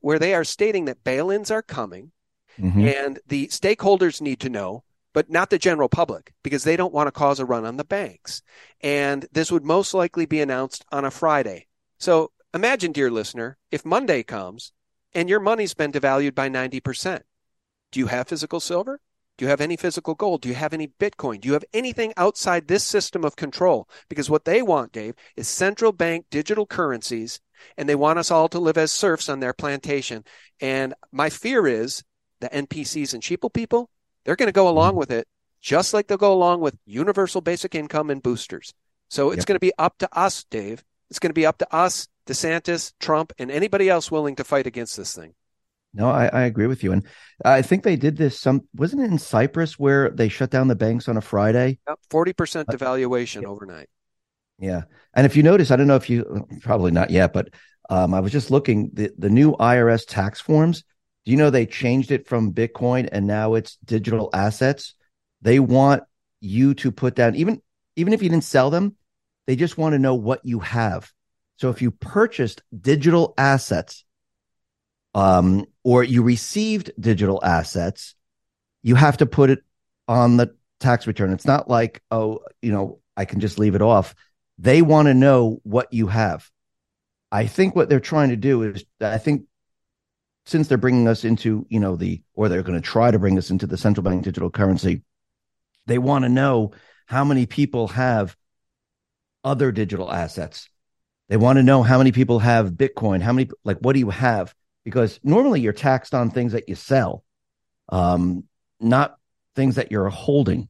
[0.00, 2.12] where they are stating that bail ins are coming
[2.60, 2.86] mm-hmm.
[2.86, 7.06] and the stakeholders need to know but not the general public because they don't want
[7.06, 8.42] to cause a run on the banks.
[8.82, 11.68] And this would most likely be announced on a Friday.
[11.98, 14.72] So imagine, dear listener, if Monday comes
[15.14, 17.22] and your money's been devalued by 90%.
[17.90, 19.00] Do you have physical silver?
[19.36, 20.42] Do you have any physical gold?
[20.42, 21.40] Do you have any Bitcoin?
[21.40, 23.88] Do you have anything outside this system of control?
[24.08, 27.40] Because what they want, Dave, is central bank digital currencies,
[27.76, 30.24] and they want us all to live as serfs on their plantation.
[30.60, 32.02] And my fear is
[32.40, 33.90] the NPCs and sheeple people,
[34.24, 34.98] they're going to go along mm-hmm.
[34.98, 35.28] with it
[35.60, 38.72] just like they'll go along with universal basic income and boosters.
[39.08, 39.46] So it's yep.
[39.46, 40.84] going to be up to us, Dave.
[41.10, 44.66] It's going to be up to us, DeSantis, Trump, and anybody else willing to fight
[44.66, 45.34] against this thing.
[45.96, 46.92] No, I, I agree with you.
[46.92, 47.06] And
[47.44, 50.76] I think they did this some wasn't it in Cyprus where they shut down the
[50.76, 51.78] banks on a Friday?
[52.10, 53.88] Forty percent devaluation uh, overnight.
[54.58, 54.82] Yeah.
[55.14, 57.48] And if you notice, I don't know if you probably not yet, but
[57.90, 60.84] um, I was just looking the, the new IRS tax forms
[61.26, 64.94] do you know they changed it from Bitcoin and now it's digital assets?
[65.42, 66.04] They want
[66.40, 67.60] you to put down even
[67.96, 68.94] even if you didn't sell them,
[69.46, 71.10] they just want to know what you have.
[71.56, 74.04] So if you purchased digital assets
[75.16, 78.14] um, or you received digital assets,
[78.82, 79.60] you have to put it
[80.06, 81.32] on the tax return.
[81.32, 84.14] It's not like, oh, you know, I can just leave it off.
[84.58, 86.50] They want to know what you have.
[87.32, 89.44] I think what they're trying to do is, I think
[90.44, 93.38] since they're bringing us into, you know, the, or they're going to try to bring
[93.38, 95.02] us into the central bank digital currency,
[95.86, 96.72] they want to know
[97.06, 98.36] how many people have
[99.42, 100.68] other digital assets.
[101.30, 104.10] They want to know how many people have Bitcoin, how many, like, what do you
[104.10, 104.54] have?
[104.86, 107.24] Because normally you're taxed on things that you sell,
[107.90, 108.44] um,
[108.80, 109.18] not
[109.54, 110.68] things that you're holding.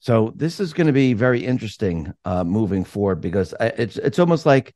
[0.00, 4.46] So this is going to be very interesting uh, moving forward because it's it's almost
[4.46, 4.74] like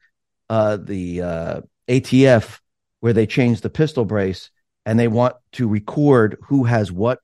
[0.51, 2.61] uh, the uh, ATF
[3.01, 4.51] where they change the pistol brace
[4.85, 7.21] and they want to record who has what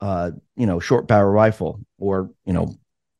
[0.00, 2.74] uh, you know, short barrel rifle or, you know,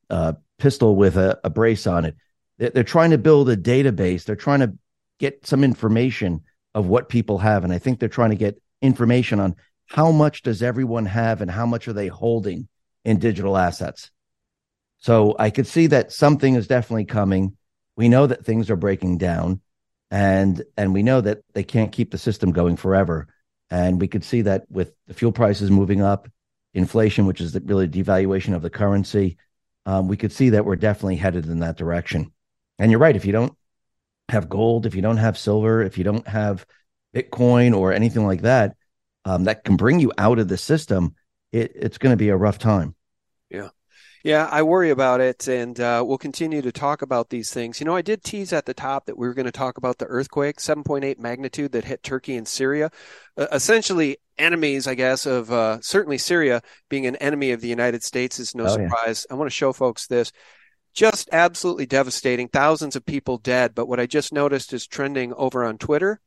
[0.09, 2.15] uh, pistol with a, a brace on it.
[2.57, 4.25] They're trying to build a database.
[4.25, 4.73] They're trying to
[5.19, 6.41] get some information
[6.77, 7.63] of what people have.
[7.63, 9.55] And I think they're trying to get information on
[9.87, 12.67] how much does everyone have and how much are they holding
[13.03, 14.11] in digital assets?
[14.99, 17.57] So I could see that something is definitely coming.
[17.95, 19.61] We know that things are breaking down
[20.11, 23.27] and and we know that they can't keep the system going forever.
[23.71, 26.29] And we could see that with the fuel prices moving up,
[26.75, 29.37] inflation, which is the, really devaluation of the currency,
[29.87, 32.31] um, we could see that we're definitely headed in that direction.
[32.77, 33.15] And you're right.
[33.15, 33.56] If you don't
[34.29, 36.65] have gold, if you don't have silver, if you don't have
[37.15, 38.75] Bitcoin or anything like that,
[39.25, 41.15] um, that can bring you out of the system,
[41.51, 42.95] it, it's going to be a rough time.
[43.49, 43.69] Yeah.
[44.23, 47.79] Yeah, I worry about it, and uh, we'll continue to talk about these things.
[47.79, 49.99] You know, I did tease at the top that we were going to talk about
[49.99, 52.91] the earthquake, 7.8 magnitude that hit Turkey and Syria.
[53.37, 58.03] Uh, essentially, enemies, I guess, of uh, certainly Syria being an enemy of the United
[58.03, 59.25] States is no oh, surprise.
[59.29, 59.35] Yeah.
[59.35, 60.31] I want to show folks this.
[60.97, 62.47] Just absolutely devastating.
[62.47, 63.75] Thousands of people dead.
[63.75, 66.19] But what I just noticed is trending over on Twitter.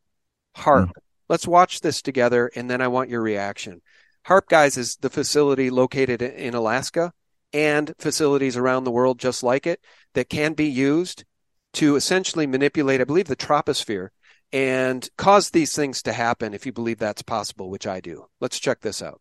[0.58, 0.86] HAARP.
[0.86, 0.92] Mm.
[1.28, 3.82] Let's watch this together, and then I want your reaction.
[4.28, 7.12] HAARP guys, is the facility located in Alaska
[7.52, 9.80] and facilities around the world just like it
[10.14, 11.24] that can be used
[11.72, 14.10] to essentially manipulate, I believe, the troposphere
[14.52, 18.26] and cause these things to happen if you believe that's possible, which I do.
[18.40, 19.20] Let's check this out.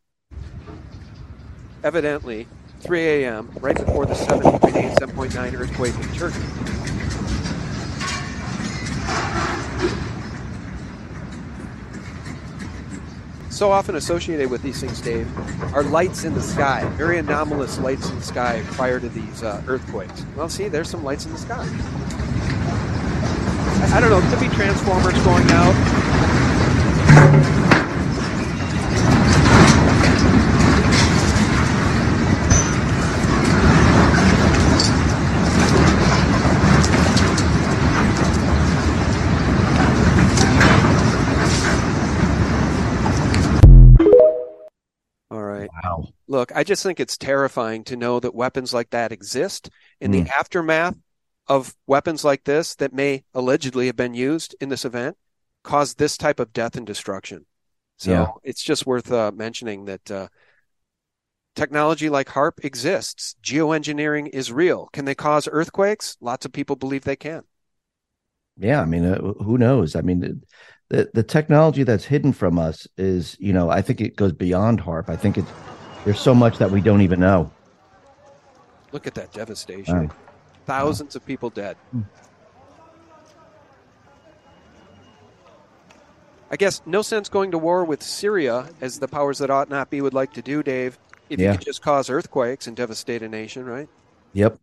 [1.83, 2.47] Evidently,
[2.79, 6.69] 3 a.m., right before the 7.8, 7.9 earthquake in Turkey.
[13.59, 15.27] so often associated with these things, Dave,
[15.75, 19.61] are lights in the sky, very anomalous lights in the sky prior to these uh,
[19.67, 20.25] earthquakes.
[20.37, 21.67] Well, see, there's some lights in the sky.
[23.93, 26.18] I, don't know, could be transformers going out.
[46.27, 50.23] Look, I just think it's terrifying to know that weapons like that exist in mm.
[50.23, 50.95] the aftermath
[51.47, 55.17] of weapons like this that may allegedly have been used in this event
[55.63, 57.45] cause this type of death and destruction.
[57.97, 58.27] So yeah.
[58.43, 60.27] it's just worth uh, mentioning that uh,
[61.55, 63.35] technology like HAARP exists.
[63.43, 64.89] Geoengineering is real.
[64.93, 66.15] Can they cause earthquakes?
[66.21, 67.43] Lots of people believe they can.
[68.57, 69.95] Yeah, I mean, uh, who knows?
[69.95, 70.43] I mean,
[70.89, 74.81] the the technology that's hidden from us is, you know, I think it goes beyond
[74.81, 75.09] HAARP.
[75.09, 75.51] I think it's
[76.05, 77.51] there's so much that we don't even know.
[78.91, 80.11] Look at that devastation.
[80.65, 81.77] Thousands of people dead.
[81.91, 82.01] Hmm.
[86.51, 89.91] I guess no sense going to war with Syria, as the powers that ought not
[89.91, 90.97] be would like to do, Dave,
[91.29, 91.51] if yeah.
[91.51, 93.87] you could just cause earthquakes and devastate a nation, right?
[94.33, 94.57] Yep.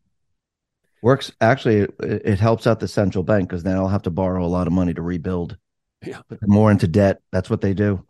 [1.02, 4.44] Works actually, it, it helps out the central bank because then I'll have to borrow
[4.44, 5.56] a lot of money to rebuild.
[6.06, 6.20] Yeah.
[6.28, 7.20] Put them more into debt.
[7.32, 8.04] That's what they do.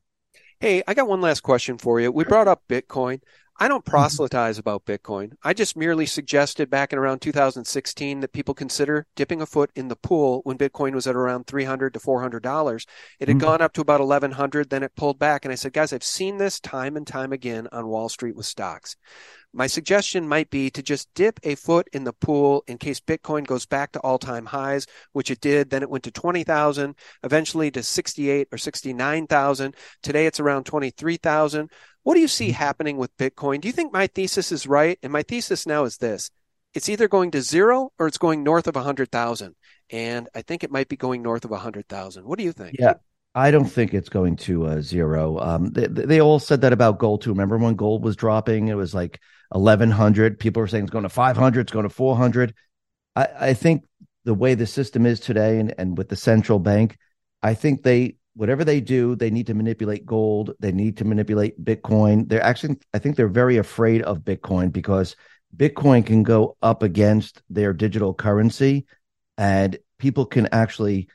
[0.60, 2.10] Hey, I got one last question for you.
[2.10, 3.20] We brought up Bitcoin.
[3.58, 3.90] I don't mm-hmm.
[3.90, 5.32] proselytize about Bitcoin.
[5.42, 9.88] I just merely suggested back in around 2016 that people consider dipping a foot in
[9.88, 12.86] the pool when Bitcoin was at around 300 to 400 dollars.
[13.18, 13.46] It had mm-hmm.
[13.46, 16.36] gone up to about 1100, then it pulled back, and I said, guys, I've seen
[16.36, 18.96] this time and time again on Wall Street with stocks.
[19.56, 23.46] My suggestion might be to just dip a foot in the pool in case Bitcoin
[23.46, 25.70] goes back to all time highs, which it did.
[25.70, 29.74] Then it went to 20,000, eventually to 68 or 69,000.
[30.02, 31.70] Today it's around 23,000.
[32.06, 32.62] What do you see mm-hmm.
[32.62, 33.60] happening with Bitcoin?
[33.60, 34.96] Do you think my thesis is right?
[35.02, 36.30] And my thesis now is this
[36.72, 39.56] it's either going to zero or it's going north of 100,000.
[39.90, 42.24] And I think it might be going north of 100,000.
[42.24, 42.76] What do you think?
[42.78, 42.94] Yeah.
[43.34, 45.40] I don't think it's going to uh, zero.
[45.40, 47.30] Um, they, they all said that about gold too.
[47.30, 48.68] Remember when gold was dropping?
[48.68, 52.54] It was like 1100 people were saying it's going to 500 it's going to 400
[53.16, 53.84] I, I think
[54.24, 56.96] the way the system is today and, and with the central bank
[57.42, 61.62] i think they whatever they do they need to manipulate gold they need to manipulate
[61.64, 65.16] bitcoin they're actually i think they're very afraid of bitcoin because
[65.56, 68.86] bitcoin can go up against their digital currency
[69.38, 71.08] and people can actually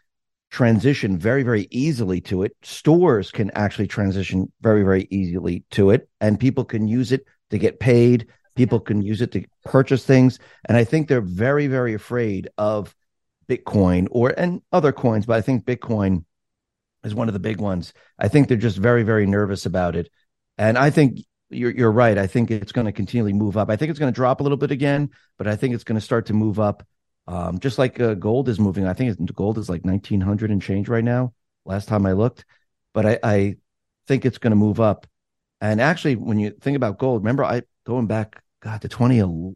[0.50, 6.10] transition very very easily to it stores can actually transition very very easily to it
[6.20, 8.28] and people can use it to get paid.
[8.56, 10.40] People can use it to purchase things.
[10.66, 12.96] And I think they're very, very afraid of
[13.48, 16.26] Bitcoin or and other coins, but I think Bitcoin
[17.04, 17.94] is one of the big ones.
[18.20, 20.10] I think they're just very, very nervous about it.
[20.58, 22.18] And I think you're you're right.
[22.18, 23.70] I think it's going to continually move up.
[23.70, 26.00] I think it's going to drop a little bit again, but I think it's going
[26.00, 26.86] to start to move up.
[27.28, 28.88] Um, just like uh, gold is moving.
[28.88, 31.34] I think gold is like nineteen hundred and change right now.
[31.66, 32.46] Last time I looked,
[32.94, 33.56] but I, I
[34.08, 35.08] think it's going to move up.
[35.60, 39.56] And actually, when you think about gold, remember I going back, God, to 20, when,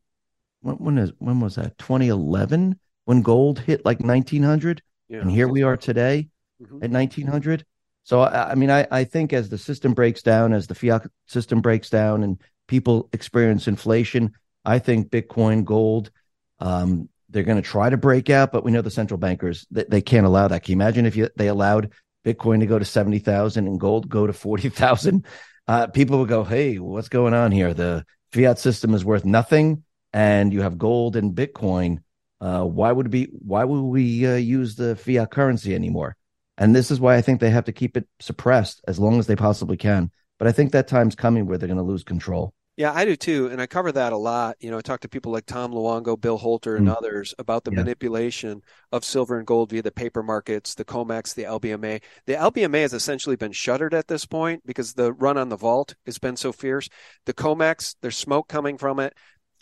[0.61, 1.77] when is when was that?
[1.79, 5.19] 2011 when gold hit like 1900, yeah.
[5.19, 6.29] and here we are today
[6.65, 6.83] mm-hmm.
[6.83, 7.65] at 1900.
[8.03, 11.07] So I, I mean, I, I think as the system breaks down, as the fiat
[11.27, 16.11] system breaks down, and people experience inflation, I think Bitcoin, gold,
[16.59, 19.83] um, they're going to try to break out, but we know the central bankers they,
[19.83, 20.63] they can't allow that.
[20.63, 21.91] Can you imagine if you, they allowed
[22.23, 25.25] Bitcoin to go to seventy thousand and gold go to forty thousand?
[25.67, 27.73] Uh, people would go, "Hey, what's going on here?
[27.73, 31.99] The fiat system is worth nothing, and you have gold and Bitcoin.
[32.39, 33.25] Uh, why would be?
[33.31, 36.15] Why would we uh, use the fiat currency anymore?"
[36.57, 39.27] And this is why I think they have to keep it suppressed as long as
[39.27, 40.11] they possibly can.
[40.37, 42.53] But I think that time's coming where they're going to lose control.
[42.77, 43.47] Yeah, I do too.
[43.47, 44.57] And I cover that a lot.
[44.59, 46.95] You know, I talk to people like Tom Luongo, Bill Holter, and mm.
[46.95, 47.77] others about the yeah.
[47.77, 52.01] manipulation of silver and gold via the paper markets, the COMEX, the LBMA.
[52.25, 55.95] The LBMA has essentially been shuttered at this point because the run on the vault
[56.05, 56.89] has been so fierce.
[57.25, 59.13] The COMEX, there's smoke coming from it.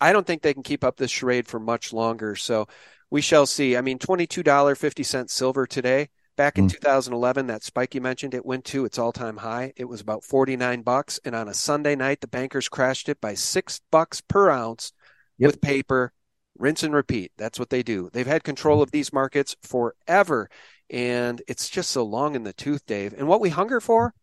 [0.02, 2.36] I don't think they can keep up this charade for much longer.
[2.36, 2.68] So
[3.12, 3.78] we shall see.
[3.78, 6.72] I mean, $22.50 silver today Back in mm.
[6.72, 9.74] 2011, that spike you mentioned, it went to its all-time high.
[9.76, 13.36] It was about 49 bucks, and on a Sunday night, the bankers crashed it by
[13.36, 14.94] six bucks per ounce
[15.38, 15.48] yep.
[15.48, 16.12] with paper.
[16.58, 17.32] Rinse and repeat.
[17.38, 18.10] That's what they do.
[18.14, 20.50] They've had control of these markets forever,
[20.90, 23.14] and it's just so long in the tooth, Dave.
[23.14, 24.14] And what we hunger for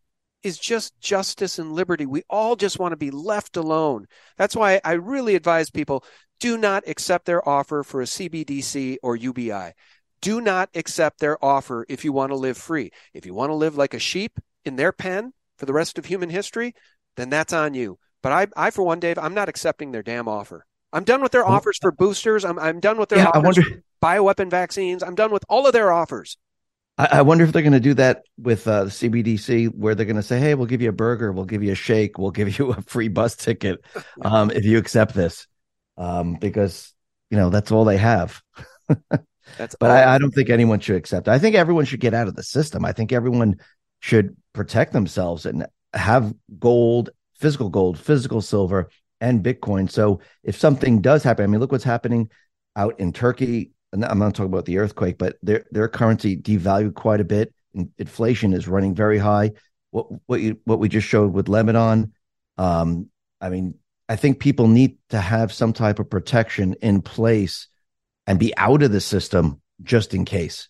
[0.43, 2.07] is just justice and liberty.
[2.07, 4.07] We all just want to be left alone.
[4.37, 6.05] That's why I really advise people
[6.39, 9.75] do not accept their offer for a CBDC or UBI
[10.21, 12.91] do not accept their offer if you want to live free.
[13.15, 16.07] If you want to live like a sheep in their pen for the rest of
[16.07, 16.75] human history,
[17.17, 17.99] then that's on you.
[18.23, 20.67] But I, I for one, Dave, I'm not accepting their damn offer.
[20.93, 22.45] I'm done with their offers for boosters.
[22.45, 25.03] I'm, I'm done with their yeah, offers wonder, bioweapon vaccines.
[25.03, 26.37] I'm done with all of their offers.
[26.99, 30.07] I, I wonder if they're going to do that with uh, the CBDC, where they're
[30.07, 32.33] going to say, "Hey, we'll give you a burger, we'll give you a shake, we'll
[32.33, 33.83] give you a free bus ticket
[34.23, 35.47] um, if you accept this,"
[35.97, 36.93] um, because
[37.31, 38.43] you know that's all they have.
[39.59, 41.29] That's but I, I, don't think anyone should accept.
[41.29, 41.33] It.
[41.33, 42.85] I think everyone should get out of the system.
[42.85, 43.57] I think everyone
[44.01, 48.91] should protect themselves and have gold, physical gold, physical silver,
[49.21, 49.91] and Bitcoin.
[49.91, 52.31] So if something does happen, I mean, look what's happening
[52.77, 53.73] out in Turkey.
[53.93, 57.53] And I'm not talking about the earthquake, but their their currency devalued quite a bit.
[57.99, 59.53] Inflation is running very high.
[59.91, 62.13] What what you what we just showed with Lebanon.
[62.57, 63.75] Um, I mean,
[64.09, 67.69] I think people need to have some type of protection in place
[68.31, 70.69] and be out of the system just in case.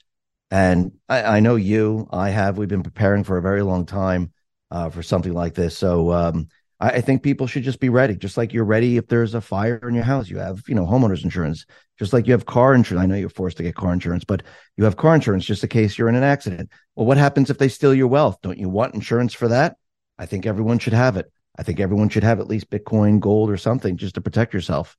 [0.50, 4.32] And I, I know you, I have, we've been preparing for a very long time
[4.70, 5.76] uh, for something like this.
[5.76, 6.48] So um,
[6.80, 9.42] I, I, think people should just be ready, just like you're ready if there's a
[9.42, 10.30] fire in your house.
[10.30, 11.66] You have, you know, homeowners insurance,
[11.98, 13.02] just like you have car insurance.
[13.02, 14.42] I know you're forced to get car insurance, but
[14.78, 16.70] you have car insurance just in case you're in an accident.
[16.96, 18.38] Well, what happens if they steal your wealth?
[18.42, 19.76] Don't you want insurance for that?
[20.18, 21.30] I think everyone should have it.
[21.58, 24.96] I think everyone should have at least Bitcoin, gold, or something just to protect yourself.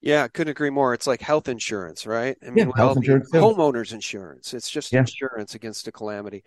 [0.00, 0.94] Yeah, couldn't agree more.
[0.94, 2.36] It's like health insurance, right?
[2.46, 4.54] I mean, yeah, health insurance homeowners insurance.
[4.54, 5.00] It's just yeah.
[5.00, 6.44] insurance against a calamity.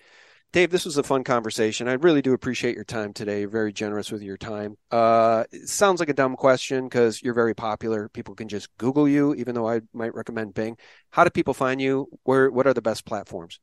[0.52, 1.88] Dave, this was a fun conversation.
[1.88, 3.42] I really do appreciate your time today.
[3.42, 4.78] You're very generous with your time.
[4.90, 8.10] Uh, it sounds like a dumb question because you're very popular.
[8.10, 10.78] People can just Google you, even though I might recommend Bing.
[11.12, 12.08] How do people find you?
[12.24, 12.50] Where?
[12.50, 13.60] What are the best platforms?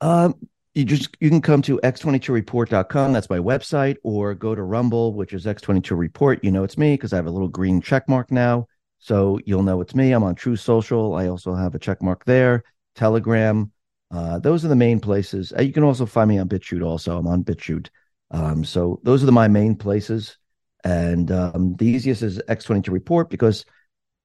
[0.00, 0.34] Um,
[0.74, 3.12] you just you can come to x22report.com.
[3.12, 6.42] That's my website, or go to Rumble, which is x22report.
[6.42, 8.66] You know it's me because I have a little green check mark now.
[9.00, 10.12] So you'll know it's me.
[10.12, 11.14] I'm on Truth Social.
[11.14, 12.62] I also have a check mark there.
[12.94, 13.72] Telegram.
[14.10, 15.52] Uh, those are the main places.
[15.56, 16.84] Uh, you can also find me on BitChute.
[16.84, 17.88] Also, I'm on BitChute.
[18.30, 20.36] Um, so those are the, my main places.
[20.84, 23.64] And um, the easiest is X22 Report because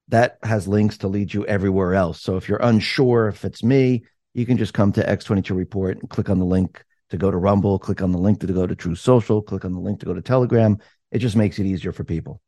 [0.08, 2.20] that has links to lead you everywhere else.
[2.20, 4.04] So if you're unsure if it's me,
[4.34, 7.36] you can just come to X22 Report and click on the link to go to
[7.36, 10.06] Rumble, click on the link to go to Truth Social, click on the link to
[10.06, 10.78] go to Telegram.
[11.10, 12.40] It just makes it easier for people.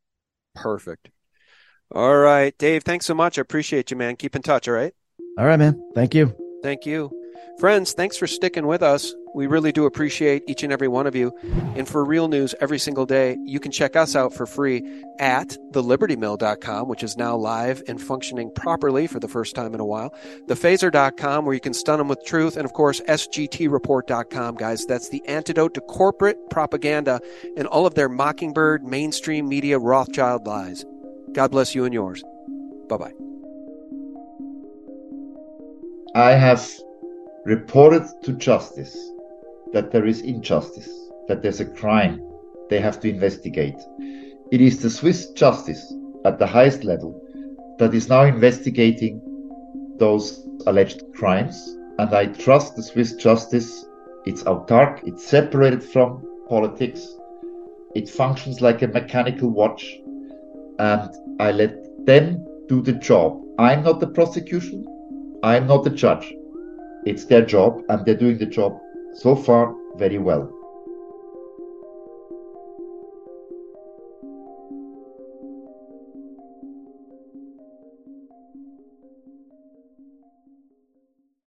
[0.55, 1.09] Perfect.
[1.91, 3.37] All right, Dave, thanks so much.
[3.37, 4.15] I appreciate you, man.
[4.15, 4.93] Keep in touch, all right?
[5.37, 5.81] All right, man.
[5.95, 6.35] Thank you.
[6.61, 7.11] Thank you.
[7.59, 9.13] Friends, thanks for sticking with us.
[9.35, 11.33] We really do appreciate each and every one of you.
[11.75, 15.57] And for real news every single day, you can check us out for free at
[15.71, 20.13] thelibertymill.com, which is now live and functioning properly for the first time in a while.
[20.47, 22.55] Thephaser.com, where you can stun them with truth.
[22.55, 24.85] And of course, sgtreport.com, guys.
[24.85, 27.19] That's the antidote to corporate propaganda
[27.57, 30.85] and all of their mockingbird, mainstream media, Rothschild lies.
[31.33, 32.23] God bless you and yours.
[32.89, 33.13] Bye bye.
[36.15, 36.67] I have
[37.45, 38.97] reported to justice
[39.73, 40.89] that there is injustice,
[41.27, 42.21] that there's a crime
[42.69, 43.79] they have to investigate.
[44.51, 45.93] It is the Swiss justice
[46.25, 47.21] at the highest level
[47.77, 49.21] that is now investigating
[49.97, 51.77] those alleged crimes.
[51.99, 53.85] And I trust the Swiss justice.
[54.25, 57.07] It's autark, it's separated from politics,
[57.95, 59.99] it functions like a mechanical watch
[60.79, 61.09] and
[61.39, 63.41] I let them do the job.
[63.59, 64.85] I'm not the prosecution,
[65.43, 66.33] I'm not the judge.
[67.05, 68.79] It's their job, and they're doing the job
[69.13, 70.51] so far very well.